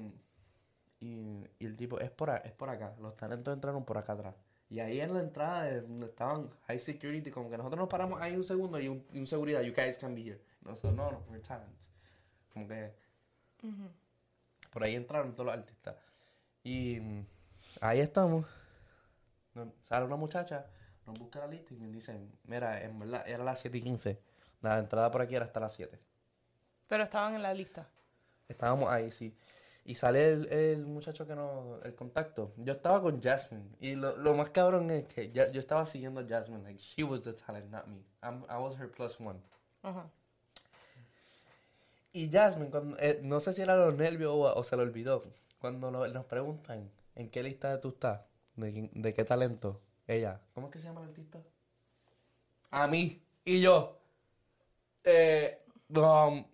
[0.99, 2.93] y, y el tipo, es por, a- es por acá.
[2.99, 4.35] Los talentos entraron por acá atrás.
[4.69, 8.21] Y ahí en la entrada de donde estaban high security, como que nosotros nos paramos
[8.21, 10.41] ahí un segundo y un, y un seguridad, you guys can be here.
[10.61, 11.71] Nosotros, no, no, we're talent.
[12.53, 12.91] Como que
[14.71, 15.95] por ahí entraron todos los artistas.
[16.63, 16.99] Y
[17.81, 18.45] ahí estamos.
[19.53, 20.65] Nos- Sale una muchacha,
[21.05, 24.19] nos busca la lista y me dicen, mira, en verdad era las 7 y 15.
[24.61, 25.99] La entrada por aquí era hasta las 7.
[26.87, 27.87] Pero estaban en la lista.
[28.47, 29.35] Estábamos ahí, sí.
[29.85, 32.49] Y sale el, el muchacho que nos, el contacto.
[32.57, 33.69] Yo estaba con Jasmine.
[33.79, 36.63] Y lo, lo más cabrón es que ya- yo estaba siguiendo a Jasmine.
[36.63, 38.01] Like, she was the talent, not me.
[38.21, 39.39] I'm- I was her plus one.
[39.83, 40.09] Ajá.
[42.13, 45.23] Y Jasmine, cuando, eh, no sé si era los nervios o, o se lo olvidó,
[45.59, 48.21] cuando lo- nos preguntan en qué lista tú estás,
[48.55, 51.41] de, de qué talento, ella, ¿cómo es que se llama el artista?
[52.69, 53.99] A mí, y yo,
[55.03, 56.45] eh, um,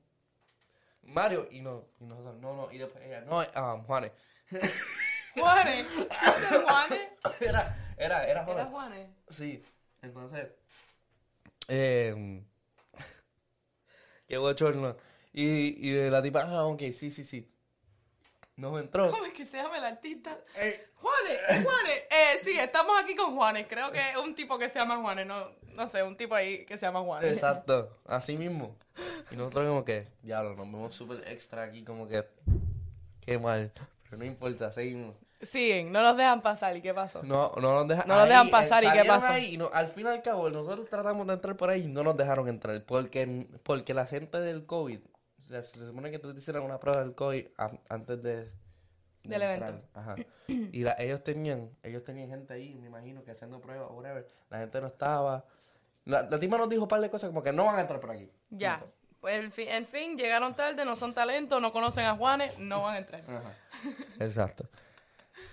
[1.03, 4.11] Mario, y no, y nosotros, no, no, y después ella, no, um, Juanes.
[5.35, 5.87] Juanes.
[5.97, 7.09] ¿Viste Juanes?
[7.41, 8.67] era, era, era ¿Era Juanes.
[8.67, 9.09] Juanes?
[9.27, 9.61] Sí,
[10.01, 10.47] entonces,
[11.67, 12.41] eh,
[14.27, 14.95] qué bochorno.
[15.33, 17.52] Y, y de la tipa, ah, ok, sí, sí, sí.
[18.63, 19.11] Nos entró.
[19.11, 20.37] ¿Cómo es que se llama el artista?
[20.55, 21.97] Eh, Juanes, Juanes.
[22.09, 23.65] Eh, sí, estamos aquí con Juanes.
[23.67, 25.27] Creo que es un tipo que se llama Juanes.
[25.27, 27.29] No, no sé, un tipo ahí que se llama Juanes.
[27.33, 28.77] exacto, así mismo.
[29.31, 32.23] Y nosotros como que, diablo, nos vemos súper extra aquí, como que,
[33.19, 33.69] qué mal.
[34.05, 35.13] Pero no importa, seguimos.
[35.41, 36.77] Siguen, no los dejan pasar.
[36.77, 37.21] ¿Y qué pasó?
[37.21, 39.27] No, no nos dejan No nos dejan pasar, ¿y qué pasó?
[39.27, 41.87] ahí y no- al fin y al cabo, nosotros tratamos de entrar por ahí y
[41.87, 42.81] no nos dejaron entrar.
[42.85, 45.01] Porque, porque la gente del COVID,
[45.61, 48.49] se supone que tú te hicieran una prueba del COVID an- antes de, de
[49.23, 49.69] Del entrar.
[49.69, 49.87] evento.
[49.93, 50.15] Ajá.
[50.47, 54.27] Y la- ellos tenían, ellos tenían gente ahí, me imagino, que haciendo pruebas o whatever.
[54.49, 55.45] La gente no estaba.
[56.05, 57.99] La, la tipa nos dijo un par de cosas como que no van a entrar
[57.99, 58.29] por aquí.
[58.49, 58.79] Ya.
[58.79, 58.93] Punto.
[59.21, 62.81] Pues en fin, en fin, llegaron tarde, no son talentos, no conocen a Juanes, no
[62.81, 63.21] van a entrar.
[63.21, 63.53] Ajá.
[64.19, 64.67] Exacto.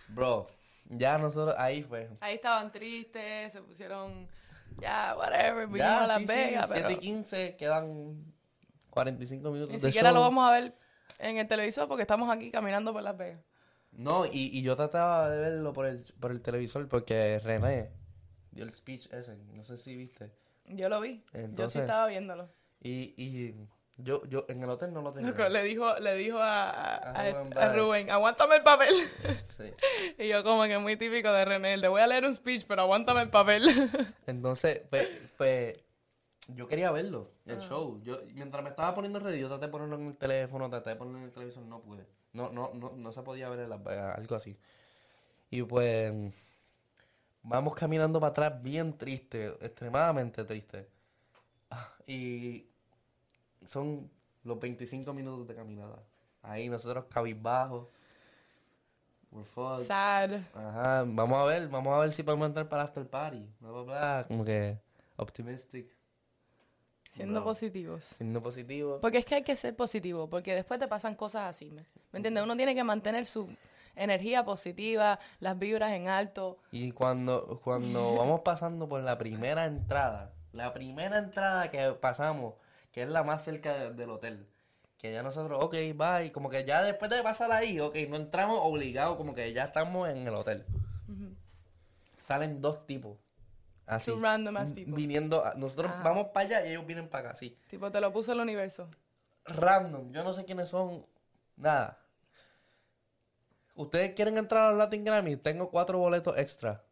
[0.09, 0.47] Bro,
[0.89, 2.11] ya nosotros ahí fue.
[2.21, 4.29] Ahí estaban tristes, se pusieron,
[4.81, 8.25] ya, whatever, vinimos Ya, a Las sí, sí, Vegas, 7 pero y 15, quedan
[8.91, 10.75] 45 minutos ni de siquiera lo vamos a ver
[11.19, 13.41] en el televisor porque estamos aquí caminando por Las Vegas.
[13.93, 17.91] No, y, y yo trataba de verlo por el, por el televisor porque René
[18.53, 20.31] dio el speech ese, no sé si viste.
[20.67, 21.23] Yo lo vi,
[21.55, 22.49] yo sí estaba viéndolo.
[22.81, 23.55] Y, y
[23.97, 25.33] yo, yo en el hotel no lo tenía.
[25.49, 27.77] Le dijo, le dijo a, a, A a- Rubén a Blades.
[27.77, 28.95] Rubén, aguántame el papel.
[29.61, 29.65] Sí.
[30.19, 32.83] y yo como que muy típico de René, le voy a leer un speech, pero
[32.83, 33.63] aguántame el papel.
[34.27, 35.77] Entonces, pues, pues,
[36.55, 38.01] yo quería verlo, el show.
[38.03, 40.97] Yo, mientras me estaba poniendo ready, yo traté de ponerlo en el teléfono, traté de
[40.97, 42.07] ponerlo en el televisor, no pude.
[42.33, 44.57] No, no, no, no se podía ver en Las Vegas, algo así.
[45.51, 46.71] Y pues,
[47.43, 50.89] vamos caminando para atrás bien triste, extremadamente triste.
[51.71, 52.67] Ah, Y
[53.65, 54.11] son
[54.45, 56.03] los 25 minutos de caminada.
[56.43, 57.89] Ahí nosotros cabizbajos.
[59.31, 59.85] We're fucked.
[59.85, 60.41] Sad.
[60.55, 63.47] Ajá, vamos a ver, vamos a ver si podemos entrar para after party.
[63.61, 64.25] Bla, bla, bla.
[64.27, 64.79] Como que
[65.17, 65.89] optimistic,
[67.11, 68.05] Siendo positivos.
[68.05, 68.99] siendo positivo.
[69.01, 72.19] Porque es que hay que ser positivo, porque después te pasan cosas así, ¿me, ¿me
[72.19, 72.43] entiendes?
[72.45, 73.49] Uno tiene que mantener su
[73.97, 76.59] energía positiva, las vibras en alto.
[76.71, 82.55] Y cuando, cuando vamos pasando por la primera entrada, la primera entrada que pasamos,
[82.93, 84.47] que es la más cerca de- del hotel,
[84.99, 88.59] que ya nosotros, ok, bye, como que ya después de pasar ahí, ok, no entramos
[88.63, 90.65] obligados, como que ya estamos en el hotel.
[92.19, 93.17] Salen dos tipos.
[93.91, 94.11] Así.
[94.13, 94.95] Two random ass people.
[94.95, 97.59] Viniendo, a- nosotros vamos para allá y ellos vienen para acá, así.
[97.69, 98.89] Tipo, te lo puso el universo.
[99.47, 100.13] random.
[100.13, 101.05] Yo no sé quiénes son.
[101.57, 101.99] Nada.
[103.75, 105.37] ¿Ustedes quieren entrar a los Latin Grammy?
[105.37, 106.85] Tengo cuatro boletos extra.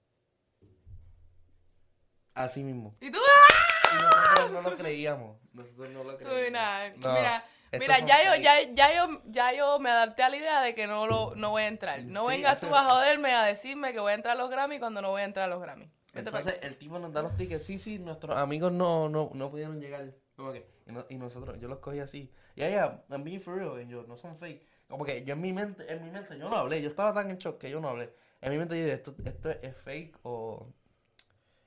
[2.35, 2.95] Así mismo.
[3.01, 3.93] Y tú, ¡ah!
[3.93, 5.37] Y nosotros no lo creíamos.
[5.53, 6.51] Nosotros no lo creíamos.
[6.53, 10.37] nada, No, mira, mira, ya yo, ya, ya yo, ya yo me adapté a la
[10.37, 12.03] idea de que no lo, no voy a entrar.
[12.05, 14.79] No Sí, vengas tú a joderme a decirme que voy a entrar a los Grammy
[14.79, 15.91] cuando no voy a entrar a los Grammy.
[16.19, 17.65] Entonces el tipo nos da los tickets.
[17.65, 20.15] Sí, sí, nuestros amigos no, no, no pudieron llegar.
[20.37, 22.33] Como que, y, no- y nosotros, yo los cogí así.
[22.55, 23.81] Y ella, I'm being for real.
[23.83, 24.63] Y yo, no son fake.
[24.89, 26.81] Como que yo en mi mente, en mi mente, yo no hablé.
[26.83, 28.13] Yo estaba tan en shock que yo no hablé.
[28.41, 30.73] En mi mente yo dije, esto, esto es fake o...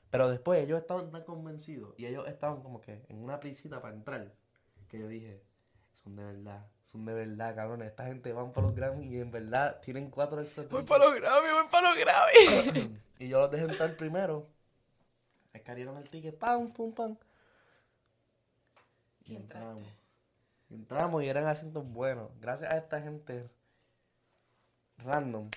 [0.09, 3.95] Pero después ellos estaban tan convencidos y ellos estaban como que en una prisita para
[3.95, 4.33] entrar.
[4.89, 5.41] Que yo dije,
[5.93, 6.67] Son de verdad.
[6.91, 7.81] Son de verdad, cabrón.
[7.81, 11.15] Esta gente van para los Grammy y en verdad tienen cuatro extra Voy para los
[11.15, 12.97] Grammy, voy para los Grammy.
[13.19, 14.47] y yo los dejé entrar primero.
[15.53, 17.17] Escarieron el ticket, pam, pum, pam.
[19.25, 19.83] Y entramos.
[20.69, 22.29] Y entramos y eran asientos buenos.
[22.39, 23.49] Gracias a esta gente
[25.03, 25.49] random,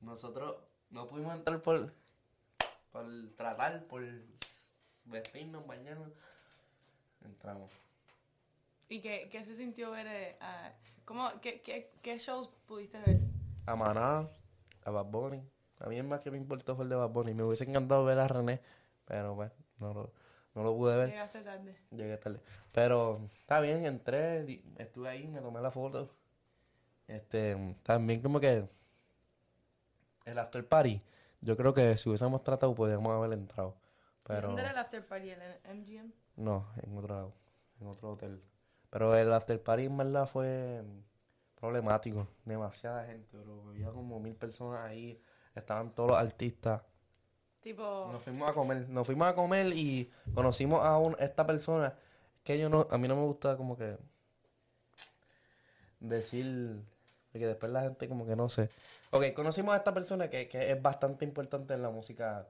[0.00, 0.56] nosotros
[0.90, 1.92] no pudimos entrar por,
[2.90, 3.06] por
[3.36, 4.02] tratar, por
[5.04, 6.10] vestirnos, bañarnos.
[7.24, 7.70] Entramos.
[8.92, 10.06] ¿Y qué, qué se sintió ver?
[10.06, 10.70] eh, a-
[11.06, 13.20] ¿cómo, qué, qué, ¿Qué shows pudiste ver?
[13.64, 14.28] A Maná,
[14.84, 15.42] a Bad Bunny.
[15.80, 17.32] A mí el más que me importó fue el de Bad Bunny.
[17.32, 18.60] Me hubiese encantado ver a René,
[19.06, 20.12] pero pues no lo,
[20.54, 21.08] no lo pude ver.
[21.08, 21.74] Llegaste tarde.
[21.90, 22.40] Llegué tarde.
[22.70, 26.14] Pero está bien, entré, estuve ahí, me tomé la foto.
[27.08, 28.66] Este, también como que
[30.26, 31.00] el after party,
[31.40, 33.74] yo creo que si hubiésemos tratado podríamos haber entrado.
[34.26, 35.30] Pero ¿Dónde era el after party?
[35.30, 36.12] ¿En el MGM?
[36.36, 37.32] no, en otro lado,
[37.80, 38.42] en otro hotel.
[38.92, 40.82] Pero el after party en verdad fue
[41.58, 43.70] problemático, demasiada gente, bro.
[43.70, 45.18] Había como mil personas ahí,
[45.54, 46.82] estaban todos los artistas.
[47.60, 51.94] Tipo, Nos fuimos a comer, nos fuimos a comer y conocimos a un, esta persona
[52.44, 53.96] que yo no, a mí no me gusta como que
[55.98, 56.82] decir,
[57.30, 58.68] porque después la gente como que no sé.
[59.10, 62.46] Ok, conocimos a esta persona que, que es bastante importante en la música,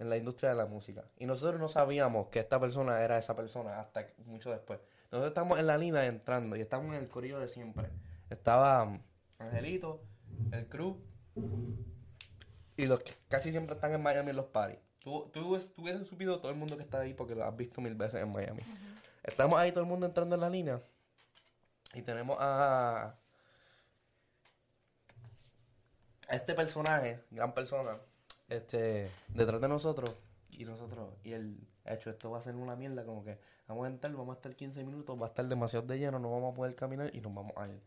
[0.00, 1.04] en la industria de la música.
[1.18, 4.80] Y nosotros no sabíamos que esta persona era esa persona hasta mucho después.
[5.12, 7.90] Nosotros estamos en la línea entrando y estamos en el corillo de siempre.
[8.30, 8.98] Estaba um,
[9.38, 10.02] Angelito,
[10.52, 10.96] el crew,
[12.76, 14.80] y los que casi siempre están en Miami en los parties.
[15.00, 17.82] Tú, tú, tú hubieses subido todo el mundo que está ahí porque lo has visto
[17.82, 18.62] mil veces en Miami.
[19.22, 20.78] Estamos ahí todo el mundo entrando en la línea.
[21.92, 23.16] Y tenemos a,
[26.28, 27.98] a este personaje, gran persona,
[28.50, 30.26] este, detrás de nosotros.
[30.50, 33.88] Y nosotros, y el hecho, esto va a ser una mierda, como que vamos a
[33.88, 36.56] entrar, vamos a estar 15 minutos, va a estar demasiado de lleno, no vamos a
[36.56, 37.80] poder caminar y nos vamos a ir.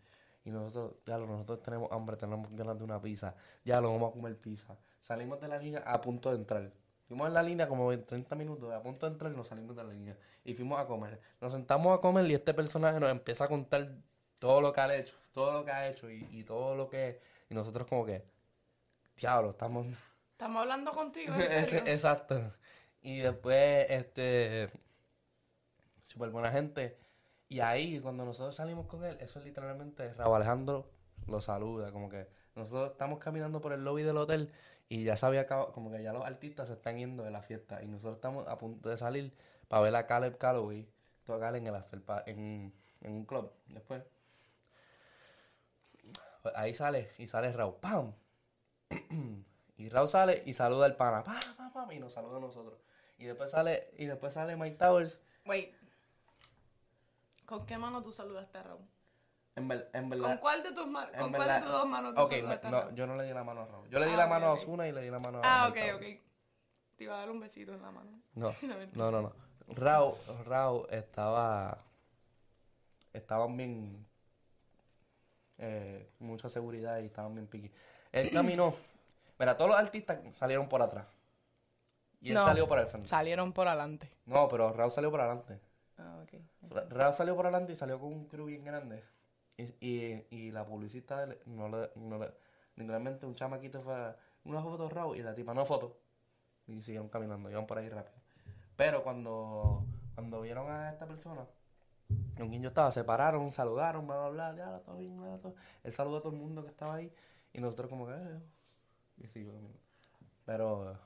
[0.45, 4.11] Y nosotros, ya lo, nosotros tenemos hambre, tenemos ganas de una pizza, ya lo vamos
[4.11, 4.75] a comer pizza.
[5.01, 6.71] Salimos de la línea a punto de entrar.
[7.07, 9.75] Fuimos en la línea como en 30 minutos, a punto de entrar y nos salimos
[9.75, 10.17] de la línea.
[10.45, 11.19] Y fuimos a comer.
[11.41, 13.93] Nos sentamos a comer y este personaje nos empieza a contar
[14.39, 17.19] todo lo que ha hecho, todo lo que ha hecho y, y todo lo que...
[17.49, 18.23] Y nosotros como que,
[19.17, 19.87] diablo, estamos...
[20.33, 21.33] ¿estamos hablando contigo?
[21.33, 21.93] ¿En Ese- serio?
[21.93, 22.41] Exacto.
[23.01, 24.69] Y después, este,
[26.05, 26.97] súper buena gente.
[27.49, 30.89] Y ahí, cuando nosotros salimos con él, eso es literalmente, Raúl Alejandro
[31.27, 34.51] lo saluda, como que nosotros estamos caminando por el lobby del hotel
[34.89, 37.87] y ya acabado, como que ya los artistas se están yendo de la fiesta y
[37.87, 39.33] nosotros estamos a punto de salir
[39.67, 40.87] para ver a Caleb Calloway
[41.25, 43.51] tocar en el after en, en un club.
[43.67, 44.03] Después,
[46.41, 48.13] pues ahí sale, y sale Raúl, ¡pam!
[49.77, 51.23] Y Raúl sale y saluda al pana.
[51.91, 52.79] Y nos saluda a nosotros.
[53.17, 55.19] Y después sale, y después sale Mike Towers.
[55.45, 55.73] Wait.
[57.45, 58.87] ¿Con qué mano tú saludaste a Raúl?
[59.55, 60.39] En, ver- en ¿Con verdad.
[60.39, 61.11] cuál de tus manos?
[61.17, 62.95] ¿Con cuál de tus dos manos tú Ok, saludaste a no, Raúl?
[62.95, 63.89] yo no le di la mano a Raúl.
[63.89, 64.59] Yo le di Ah, la ok, mano a ok.
[64.59, 65.99] Osuna y le di la mano a Ah, ok, Mike ok.
[66.01, 66.19] Towers.
[66.97, 68.11] Te iba a dar un besito en la mano.
[68.35, 68.53] No,
[68.93, 69.33] no, no, no.
[69.75, 71.83] Raúl, Raúl estaba.
[73.11, 74.05] Estaban bien.
[75.59, 77.71] Eh, mucha seguridad y estaban bien piqui.
[78.11, 78.73] Él caminó.
[79.39, 81.07] Mira, todos los artistas salieron por atrás.
[82.21, 82.45] Y él No.
[82.45, 83.07] salió por el frente.
[83.09, 84.09] Salieron por adelante.
[84.25, 85.59] No, pero Raúl salió por adelante.
[85.97, 86.71] Ah, ok.
[86.71, 89.03] Ra- Raúl salió por adelante y salió con un crew bien grande.
[89.57, 92.33] Y, y, y la publicista de no le, no le-
[92.75, 94.15] literalmente un chamaquito fue a,
[94.45, 95.97] una foto Raúl y la tipa no foto.
[96.67, 98.15] Y siguieron caminando, iban por ahí rápido.
[98.77, 101.45] Pero cuando, cuando vieron a esta persona,
[102.37, 105.55] con quien yo estaba, se pararon, saludaron, bla, bla, bla, ya, todo bien, bla, todo.
[105.83, 107.11] Él saludó a todo el mundo que estaba ahí
[107.51, 108.39] y nosotros como que, eh,
[109.17, 109.79] y caminando.
[110.45, 110.99] Pero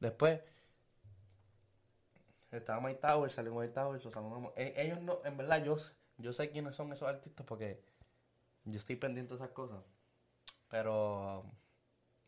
[0.00, 0.40] después
[2.50, 4.52] estaba Mike Towers, salió Mike Towers, lo saludamos.
[4.56, 5.76] E- ellos no, en verdad, yo,
[6.18, 7.82] yo sé quiénes son esos artistas porque
[8.64, 9.80] yo estoy pendiente de esas cosas.
[10.70, 11.44] Pero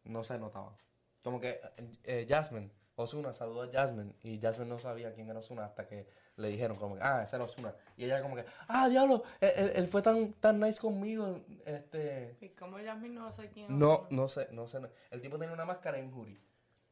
[0.05, 0.77] no se notaba.
[1.23, 1.61] Como que
[2.05, 6.07] eh, Jasmine, Osuna saludó a Jasmine y Jasmine no sabía quién era Osuna hasta que
[6.37, 7.75] le dijeron como que, ah, ese era Osuna.
[7.97, 11.41] Y ella como que, ah, diablo, él, él- él fue tan, tan nice conmigo.
[11.65, 14.81] Este, ¿Y cómo Jasmine no ser quién es no, no sé, no sé.
[15.11, 16.41] El tipo tenía una máscara un jury.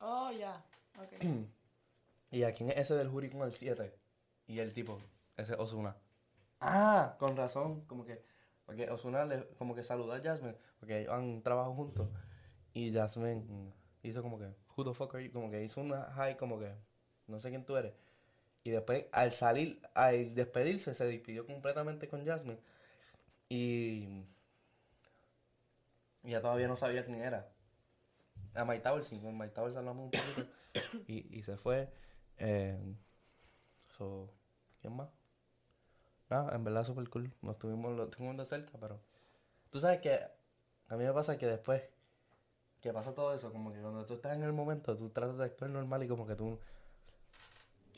[0.01, 0.64] Oh, ya.
[0.99, 1.23] Ok.
[2.31, 3.94] ¿Y a quién es ese del jury con el 7?
[4.47, 4.99] Y el tipo,
[5.37, 5.97] ese es Osuna.
[6.61, 8.23] Ah, con razón, como que,
[8.66, 12.09] porque Osuna le, como que saludó a Jasmine, porque ellos han trabajado juntos.
[12.75, 14.47] Y Jasmine hizo como que,
[14.79, 15.14] who the fuck?
[15.33, 16.73] Como que hizo una high, como que,
[17.27, 17.93] no sé quién tú eres.
[18.62, 22.61] Y después, al salir, al despedirse, se despidió completamente con Jasmine.
[23.49, 24.25] Y,
[26.23, 27.49] ya todavía no sabía quién era.
[28.55, 30.53] A Mike Towers, sí, con Mike Towers hablamos un poquito.
[31.09, 31.88] y, y se fue.
[32.38, 32.79] Eh,
[33.97, 34.31] so,
[34.81, 35.09] ¿Quién más?
[36.31, 37.33] Ah, en verdad súper cool.
[37.43, 39.01] Nos estuvimos, lo estuvimos de cerca, pero...
[39.71, 40.21] Tú sabes que
[40.88, 41.83] a mí me pasa que después
[42.81, 45.45] que pasa todo eso, como que cuando tú estás en el momento, tú tratas de
[45.45, 46.59] actuar normal y como que tú...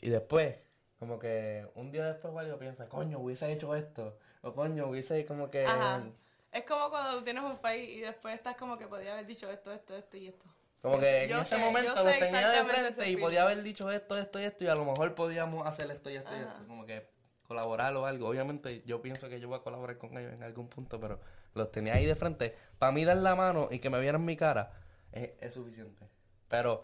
[0.01, 0.55] Y después,
[0.99, 4.17] como que un día después algo piensa, coño, hubiese hecho esto.
[4.41, 5.65] O coño, hubiese como que...
[5.65, 6.03] Ajá.
[6.51, 9.49] Es como cuando tú tienes un fight y después estás como que podía haber dicho
[9.49, 10.45] esto, esto, esto y esto.
[10.81, 13.91] Como que en Yo ese sé, momento lo tenía de frente y podía haber dicho
[13.91, 16.67] esto, esto y esto y a lo mejor podíamos hacer esto y esto y esto.
[16.67, 17.07] Como que
[17.47, 18.27] colaborar o algo.
[18.27, 21.19] Obviamente yo pienso que yo voy a colaborar con ellos en algún punto, pero
[21.53, 22.55] los tenía ahí de frente.
[22.79, 24.71] Para mí dar la mano y que me vieran mi cara
[25.11, 26.07] es, es suficiente.
[26.47, 26.83] Pero,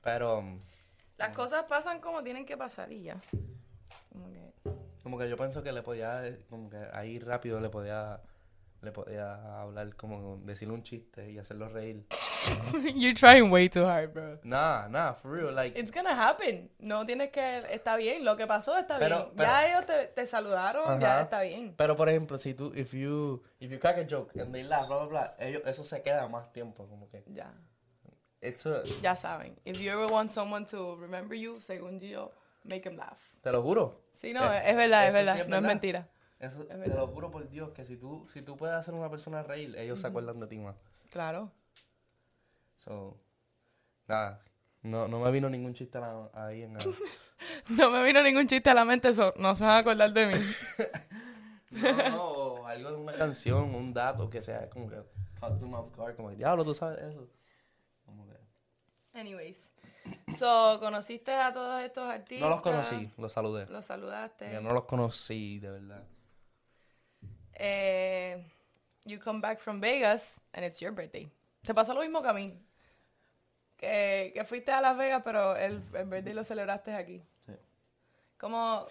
[0.00, 0.44] pero,
[1.16, 3.20] Las cosas pasan como tienen que pasar y ya.
[4.12, 4.52] Como que...
[5.02, 8.20] como que yo pienso que le podía, como que ahí rápido le podía,
[8.82, 12.04] le podía hablar, como decirle un chiste y hacerlo reír.
[12.96, 14.38] You're trying way too hard, bro.
[14.42, 15.78] Nah, nah, for real, like...
[15.78, 16.68] It's gonna happen.
[16.80, 17.62] No tienes que...
[17.72, 19.30] Está bien, lo que pasó está Pero- bien.
[19.36, 21.22] pero- ya ellos te, te saludaron, ya Ajá.
[21.22, 21.74] está bien.
[21.76, 24.88] Pero por ejemplo, si tú, if you, if you crack a joke and they laugh,
[24.88, 27.22] blah, blah, blah, ellos, eso se queda más tiempo, como que.
[27.28, 27.52] Ya.
[28.40, 29.56] It's a- Ya saben.
[29.64, 32.32] If you ever want someone to remember you, según yo,
[32.64, 33.20] make them laugh.
[33.42, 34.00] te lo juro.
[34.14, 35.40] Sí, no, Eh, es verdad, es eso sí verdad.
[35.42, 35.68] es no es verdad.
[35.68, 36.08] mentira.
[36.42, 39.08] Eso, te lo juro por Dios, que si tú, si tú puedes hacer a una
[39.08, 40.74] persona reír, ellos se acuerdan de ti más.
[41.08, 41.50] Claro.
[42.78, 43.16] So,
[44.08, 44.42] nada,
[44.82, 46.82] no, no me vino ningún chiste a la- ahí en el-
[47.68, 49.32] No me vino ningún chiste a la mente, eso.
[49.36, 50.34] No se van a acordar de mí.
[51.70, 55.02] No, no, algo de una canción, un dato que sea como que
[55.40, 57.26] caught them off guard, como que, diablo, tú sabes eso.
[58.04, 59.72] Como que- Anyways.
[60.36, 62.40] So, ¿conociste a todos estos artistas?
[62.46, 63.64] No los conocí, los saludé.
[63.70, 64.52] Los saludaste.
[64.52, 66.04] Yo no los conocí, de verdad.
[67.64, 68.42] Eh,
[69.04, 71.30] you come back from Vegas and it's your birthday.
[71.64, 72.58] Te pasó lo mismo que a mí.
[73.76, 77.22] Que, que fuiste a Las Vegas, pero el, el birthday lo celebraste aquí.
[77.46, 77.52] Sí.
[78.36, 78.86] Como,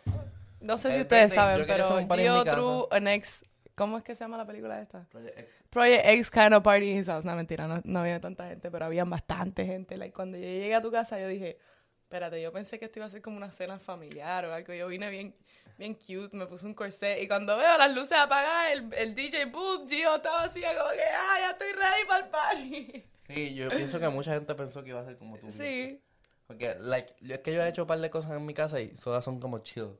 [0.61, 2.55] no sé si El ustedes birthday, saben, yo pero casa.
[2.55, 5.03] threw an ex, ¿cómo es que se llama la película esta?
[5.09, 5.63] Project X.
[5.69, 7.25] Project X kind of party in his house.
[7.25, 9.97] No, mentira, no, no había tanta gente, pero había bastante gente.
[9.97, 11.57] Like, cuando yo llegué a tu casa, yo dije,
[12.03, 14.73] espérate, yo pensé que esto iba a ser como una cena familiar o algo.
[14.73, 15.35] Yo vine bien,
[15.81, 17.21] bien cute, me puse un corset.
[17.21, 21.01] Y cuando veo las luces apagadas, el, el DJ booth, Gio estaba así como que,
[21.03, 23.03] ah, ya estoy ready para el party.
[23.27, 25.49] Sí, yo pienso que mucha gente pensó que iba a ser como tú.
[25.51, 26.01] Sí.
[26.47, 28.81] Porque, like, yo- es que yo he hecho un par de cosas en mi casa
[28.81, 29.91] y todas son como chill.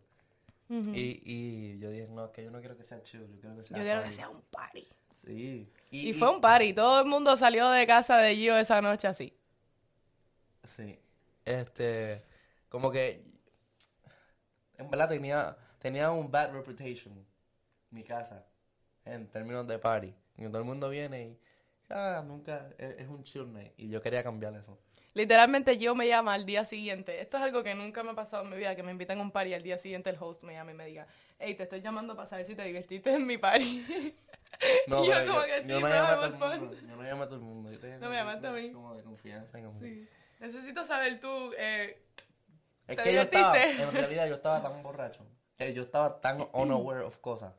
[0.70, 3.56] y, y yo dije, no, es que yo no quiero que sea chill, yo quiero
[3.56, 4.16] que sea Yo quiero que party".
[4.16, 4.88] sea un party.
[5.26, 5.72] Sí.
[5.92, 6.74] Y, fue un party.
[6.74, 9.34] Todo el mundo salió de casa de Gio esa noche así.
[10.76, 11.00] Sí.
[11.46, 12.24] Este,
[12.70, 13.24] como que,
[14.78, 17.26] en verdad tenía, tenía un bad reputation,
[17.90, 18.46] mi casa,
[19.06, 20.14] en términos de party.
[20.38, 21.40] Y todo el mundo viene y,
[21.90, 23.74] ah, nunca, es, es un chill night.
[23.78, 24.80] Y yo quería cambiar eso.
[25.14, 27.20] Literalmente yo me llama al día siguiente.
[27.20, 29.22] Esto es algo que nunca me ha pasado en mi vida, que me invitan a
[29.22, 31.06] un party y al día siguiente el host me llama y me diga,
[31.38, 34.16] hey, te estoy llamando para saber si te divertiste en mi party.
[34.86, 36.76] No, Y yo como que sí, yo no pero a todo el mundo.
[36.82, 37.72] Yo no llamé a todo el mundo.
[37.72, 38.72] Yo tenía No me llamaste a mí.
[38.72, 39.58] Como de confianza.
[39.60, 40.08] como- Sí.
[40.40, 41.98] Necesito saber tú, eh,
[42.88, 43.84] Es ¿Te que yo estaba, divertiste?
[43.84, 45.26] en realidad yo estaba tan borracho,
[45.66, 47.54] que yo estaba tan unaware of cosas.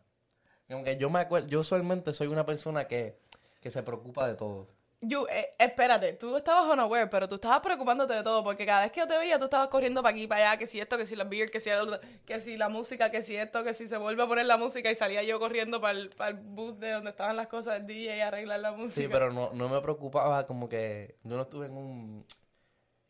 [0.68, 3.18] Como que yo me acuerdo, yo usualmente soy una persona que,
[3.60, 4.68] que se preocupa de todo.
[5.02, 8.92] you, eh, espérate, tú estabas unaware, pero tú estabas preocupándote de todo, porque cada vez
[8.92, 11.06] que yo te veía, tú estabas corriendo para aquí, para allá, que si esto, que
[11.06, 13.88] si la beer, que si, el- que si la música, que si esto, que si
[13.88, 16.78] se vuelve a poner la música, y salía yo corriendo para el, para el booth
[16.78, 19.00] de donde estaban las cosas del DJ y arreglar la música.
[19.02, 22.26] Sí, pero no, no me preocupaba como que yo no estuve en un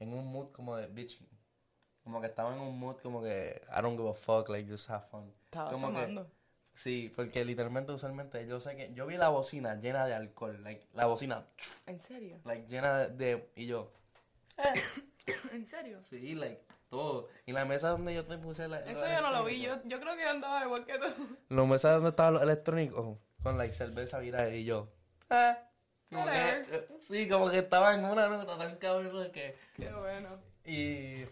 [0.01, 1.29] en un mood como de bitching.
[2.05, 4.91] Como que estaba en un mood como que I don't give a fuck, like just
[4.91, 5.33] have fun.
[5.45, 6.31] Estabas como que- tomando.
[6.75, 10.87] sí, porque literalmente usualmente yo sé que yo vi la bocina llena de alcohol, like
[10.95, 11.47] la bocina
[11.87, 12.39] ¿En serio?
[12.45, 13.93] like llena de, y yo
[15.53, 16.03] ¿En serio?
[16.03, 17.29] Sí, like, todo.
[17.47, 18.81] Y la mesa donde yo te puse la...
[18.81, 21.37] Eso yo no lo vi, yo, yo creo que yo andaba igual que tú.
[21.49, 24.89] La mesa donde estaban los electrónicos, con like cerveza viral y yo...
[25.31, 25.59] Ah,
[26.11, 29.57] como que, eh, sí, como que estaba en una nota tan cabrón que...
[29.75, 30.29] Qué bueno.
[30.65, 31.25] Y...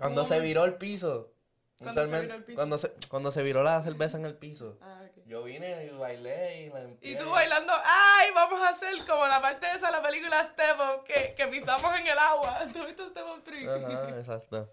[0.00, 1.34] Cuando ¿Cómo se viró el piso...
[1.78, 2.56] ¿Cuándo se viró el piso?
[2.56, 4.78] Cuando se, cuando se viró la cerveza en el piso.
[4.82, 5.02] Ah.
[5.26, 8.30] Yo vine y bailé y la Y tú bailando, ¡ay!
[8.34, 11.94] Vamos a hacer como la parte esa de la película Step Up, que, que pisamos
[11.98, 12.66] en el agua.
[12.72, 13.68] ¿Tú viste Step Up 3?
[13.68, 14.72] Ajá, exacto.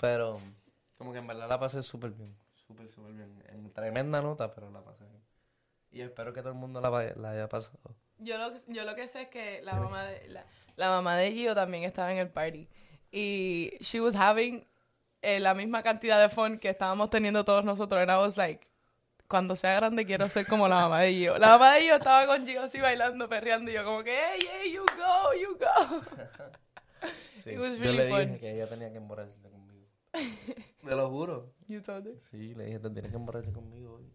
[0.00, 0.40] Pero,
[0.98, 2.36] como que en verdad la pasé súper bien.
[2.54, 3.42] Súper, súper bien.
[3.48, 5.22] En tremenda nota, pero la pasé bien.
[5.92, 7.78] Y espero que todo el mundo la, haya pasado.
[8.18, 10.44] Yo lo, que- yo lo que sé es que la mamá de la,
[10.76, 12.68] la mamá de Gio también estaba en el party.
[13.16, 14.66] Y she was having
[15.22, 18.00] eh, la misma cantidad de fun que estábamos teniendo todos nosotros.
[18.02, 18.66] And I was like,
[19.28, 21.38] cuando sea grande quiero ser como la mamá de Gio.
[21.38, 23.70] La mamá de Gio estaba con Gio así bailando, perreando.
[23.70, 26.02] Y yo como que, hey, hey, you go, you go.
[27.44, 27.50] Sí.
[27.50, 28.20] It was Yo really le fun.
[28.20, 29.86] dije que ella tenía que emborracharse conmigo.
[30.12, 31.52] Te lo juro.
[31.68, 32.18] You told her?
[32.30, 34.10] Sí, le dije, te tienes que emborrachar conmigo hoy.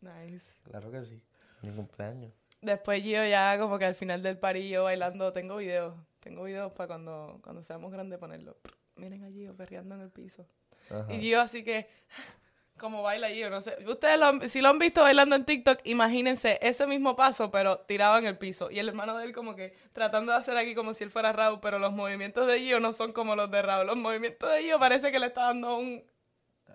[0.00, 0.52] Nice.
[0.62, 1.20] Claro que sí.
[1.62, 2.32] Mi cumpleaños.
[2.62, 5.94] Después yo ya como que al final del parillo bailando, tengo videos.
[6.20, 8.56] Tengo videos para cuando, cuando seamos grandes ponerlo.
[8.96, 10.46] Miren allí, perreando en el piso.
[10.90, 11.06] Ajá.
[11.12, 11.88] Y yo así que,
[12.78, 13.76] como baila Gio, no sé.
[13.86, 17.78] Ustedes lo han- si lo han visto bailando en TikTok, imagínense ese mismo paso, pero
[17.80, 18.70] tirado en el piso.
[18.70, 21.32] Y el hermano de él como que tratando de hacer aquí como si él fuera
[21.32, 23.86] Raúl, pero los movimientos de Gio no son como los de Raúl.
[23.86, 26.02] Los movimientos de Gio parece que le está dando un...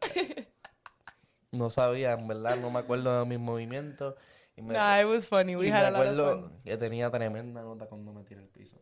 [1.51, 4.15] No sabía, en verdad, no me acuerdo de mis movimientos.
[4.57, 5.55] Y me, Nah, it was funny.
[5.55, 6.59] We y me had a lot of acuerdo fun.
[6.63, 8.77] que tenía tremenda nota cuando me tiré el piso.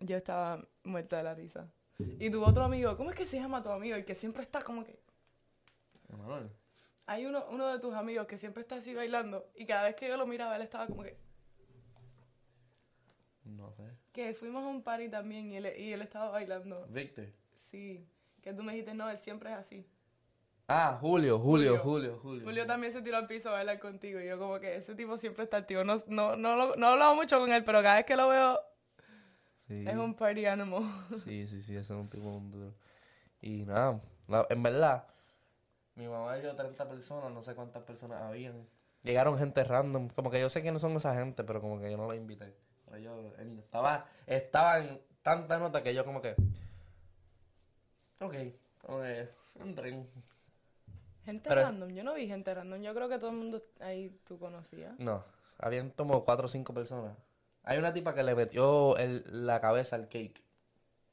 [0.00, 1.68] Yo estaba muerta de la risa.
[1.98, 3.96] Y tu otro amigo, ¿cómo es que se llama tu amigo?
[3.96, 4.98] El que siempre está como que...
[6.08, 6.50] Emanuel.
[7.06, 10.08] Hay uno, uno de tus amigos que siempre está así bailando y cada vez que
[10.08, 11.16] yo lo miraba él estaba como que...
[13.44, 13.84] No sé.
[14.12, 16.86] Que fuimos a un party también y él, y él estaba bailando.
[16.88, 17.26] Víctor.
[17.54, 18.04] Sí,
[18.42, 19.86] que tú me dijiste, no, él siempre es así.
[20.68, 22.18] Ah, Julio, Julio, Julio.
[22.20, 22.66] Julio, Julio.
[22.66, 25.44] También se tiró al piso a bailar contigo y yo como que ese tipo siempre
[25.44, 25.84] está activo.
[25.84, 28.60] No, no, no, no he hablado mucho con él, pero cada vez que lo veo
[29.68, 29.84] Sí.
[29.86, 30.82] es un party animal.
[31.24, 32.72] Sí, sí, sí, ese es un tipo duro.
[33.40, 35.06] Y nada, la- en verdad,
[35.94, 38.66] mi mamá dio 30 personas, no sé cuántas personas habían.
[39.02, 41.96] Llegaron gente random, como que yo sé quiénes son esa gente, pero como que yo
[41.96, 42.54] no la invité.
[42.86, 46.34] Pero yo en- estaba, estaba en tanta nota que yo como que...
[48.20, 48.34] Ok,
[48.84, 49.02] ok.
[51.24, 52.80] Gente Pero es- random, yo no vi gente random.
[52.82, 54.96] Yo creo que todo el mundo ahí tú conocías.
[54.98, 55.24] No,
[55.58, 57.16] habían como 4 o 5 personas.
[57.66, 60.40] Hay una tipa que le metió el- la cabeza al cake,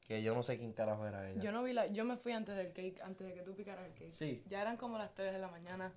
[0.00, 1.42] que yo no sé quién carajo era ella.
[1.42, 3.84] Yo no vi la, yo me fui antes del cake, antes de que tú picaras
[3.86, 4.12] el cake.
[4.12, 4.42] Sí.
[4.48, 5.92] Ya eran como las 3 de la mañana.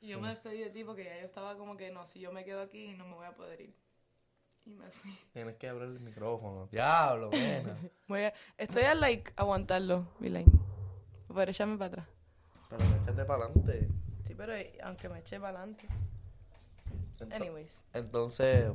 [0.00, 2.30] Y yo me despedí de ti porque ya yo estaba como que no, si yo
[2.32, 3.74] me quedo aquí no me voy a poder ir.
[4.64, 5.10] Y me fui.
[5.32, 6.68] Tienes que abrir el micrófono.
[6.70, 7.76] Diablo, buena.
[8.06, 10.46] Voy a, estoy a like aguantarlo, Vilain.
[11.26, 12.08] Pero echarme para atrás.
[12.68, 13.88] Pero échate para adelante.
[14.26, 15.88] Sí, pero eh, aunque me eche para adelante.
[17.32, 17.82] Anyways.
[17.94, 18.70] Entonces.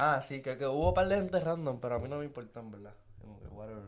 [0.00, 2.24] Ah, sí, que, que hubo un par de gente random, pero a mí no me
[2.24, 2.94] importa, en verdad.
[3.20, 3.82] Como que, whatever.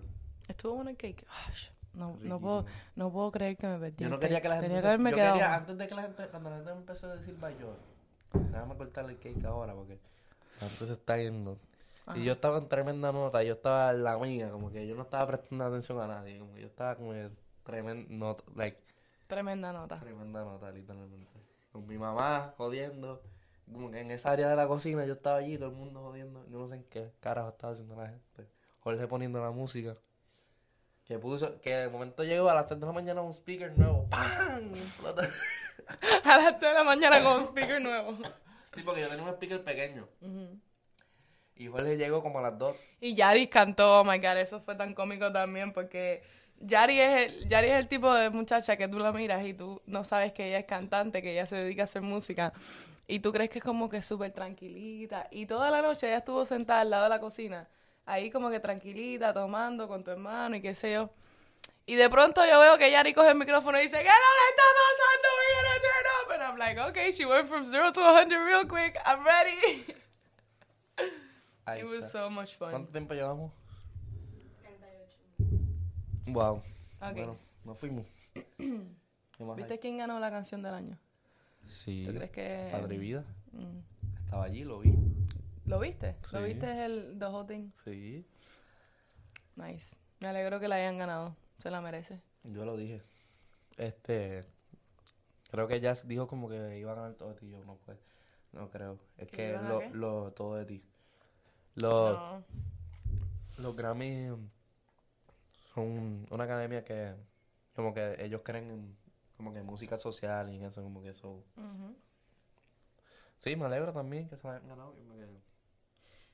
[0.48, 1.24] Estuvo bueno el cake.
[1.28, 1.54] Ay,
[1.94, 4.04] no, no, puedo, no puedo creer que me perdí.
[4.04, 4.68] Yo no quería que la gente.
[4.68, 5.32] Tenía se- que haberme yo quedado.
[5.34, 7.76] quería, antes de que la gente, cuando la gente empezó a decir bayor,
[8.32, 9.98] déjame cortarle el cake ahora porque
[10.78, 11.58] se está yendo.
[12.14, 15.02] Y yo estaba en tremenda nota, yo estaba en la mía, como que yo no
[15.02, 17.34] estaba prestando atención a nadie, como que yo estaba como en
[17.64, 18.76] tremenda nota, like,
[19.28, 19.98] Tremenda nota.
[20.00, 21.30] tremenda nota, literalmente.
[21.72, 23.22] Con mi mamá jodiendo,
[23.72, 26.44] como que en esa área de la cocina yo estaba allí, todo el mundo jodiendo,
[26.50, 28.48] yo no sé en qué carajo estaba haciendo la gente.
[28.80, 29.96] Jorge poniendo la música.
[31.04, 34.06] Que puso, que de momento llegó a las 3 de la mañana un speaker nuevo,
[34.08, 34.72] ¡pam!
[36.24, 38.16] A las 3 de la mañana con un speaker nuevo.
[38.74, 40.08] Sí, porque yo tenía un speaker pequeño.
[40.20, 40.58] Ujú.
[41.56, 42.76] Y Jorge llegó como a las 2.
[43.00, 46.22] Y Yari cantó, oh my god, eso fue tan cómico también porque
[46.58, 49.82] Yari es, el, Yari es el tipo de muchacha que tú la miras y tú
[49.86, 52.52] no sabes que ella es cantante, que ella se dedica a hacer música
[53.06, 56.44] y tú crees que es como que súper tranquilita y toda la noche ella estuvo
[56.44, 57.68] sentada al lado de la cocina,
[58.04, 61.10] ahí como que tranquilita, tomando con tu hermano y qué sé yo.
[61.84, 64.32] Y de pronto yo veo que Yari coge el micrófono y dice, ¿qué es lo
[64.38, 65.28] que está pasando?
[65.38, 66.32] We're gonna turn up.
[66.32, 68.96] And I'm like, okay, she went from zero to 100 real quick.
[69.04, 69.84] I'm ready.
[71.66, 72.70] Ahí It was so much fun.
[72.70, 73.52] ¿Cuánto tiempo llevamos?
[76.26, 76.56] Wow.
[77.00, 77.14] Ok.
[77.14, 78.06] Bueno, nos fuimos.
[78.56, 80.98] ¿Qué más ¿Viste quién ganó la canción del año?
[81.68, 82.04] Sí.
[82.06, 82.68] ¿Tú crees que...?
[82.72, 83.24] Padre Vida.
[83.52, 83.78] Mm.
[84.24, 84.94] Estaba allí, lo vi.
[85.66, 86.16] ¿Lo viste?
[86.32, 86.44] ¿Lo Sí.
[86.44, 87.70] viste el the whole thing?
[87.84, 88.24] Sí.
[89.56, 89.96] Nice.
[90.20, 91.36] Me alegro que la hayan ganado.
[91.58, 92.20] Se la merece.
[92.44, 93.00] Yo lo dije.
[93.76, 94.44] Este.
[95.50, 97.50] Creo que Jazz dijo como que iba a ganar todo de ti.
[97.50, 97.98] Yo no pues.
[98.52, 98.98] No creo.
[99.18, 99.90] Es ¿Que lo, qué?
[99.90, 100.82] lo, todo de ti.
[101.76, 102.44] Los, No.
[103.58, 104.28] los Grammy
[105.74, 107.14] son una academia que
[107.74, 108.96] como que ellos creen en
[109.42, 111.42] como que música social y en eso como que eso.
[113.38, 114.94] Sí, me alegro también que se la hayan ganado.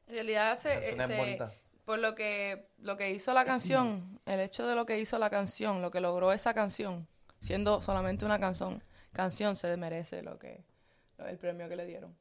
[0.06, 1.38] En realidad, se, eh, se-
[1.86, 5.30] por lo que, lo que hizo la canción, el hecho de lo que hizo la
[5.30, 7.06] canción, lo que logró esa canción,
[7.40, 8.82] siendo solamente una canción,
[9.12, 10.62] canción se merece lo que
[11.18, 12.14] el premio que le dieron.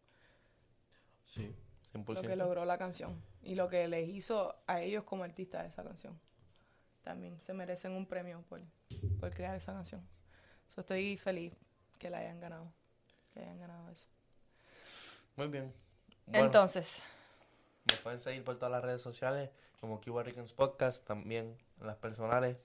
[1.26, 1.54] Sí,
[1.94, 2.36] lo que 100%.
[2.38, 6.18] logró la canción y lo que les hizo a ellos como artistas de esa canción.
[7.04, 8.62] También se merecen un premio por,
[9.20, 10.02] por crear esa canción.
[10.68, 11.54] So, estoy feliz
[12.00, 12.72] que la hayan ganado.
[13.34, 14.08] Que hayan ganado eso.
[15.36, 15.72] Muy bien.
[16.26, 17.04] Bueno, Entonces,
[17.90, 19.50] me pueden seguir por todas las redes sociales
[19.80, 22.58] como Cuba Ricans Podcast, también las personales.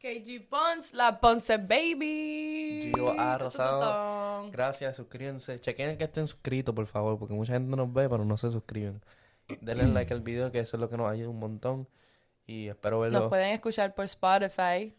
[0.00, 2.90] KG Pons, la Ponce Baby.
[2.92, 3.38] Gio A.
[3.38, 4.50] Rosado.
[4.50, 5.60] Gracias, suscríbanse.
[5.60, 9.00] Chequen que estén suscritos, por favor, porque mucha gente nos ve, pero no se suscriben.
[9.60, 11.88] Denle like al video, que eso es lo que nos ayuda un montón.
[12.46, 13.20] Y espero verlo.
[13.20, 14.92] Nos pueden escuchar por Spotify,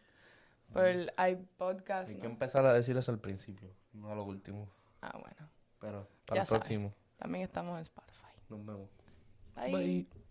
[0.74, 2.10] por el iPodcast.
[2.10, 2.30] Hay que ¿no?
[2.30, 4.70] empezar a decir eso al principio, no a lo último.
[5.02, 5.50] Ah, bueno.
[5.80, 6.94] Pero para Ya el próximo.
[7.18, 8.34] También estamos en Spotify.
[8.50, 8.90] Nos vemos.
[9.56, 9.72] Bye.
[9.72, 10.23] Bye.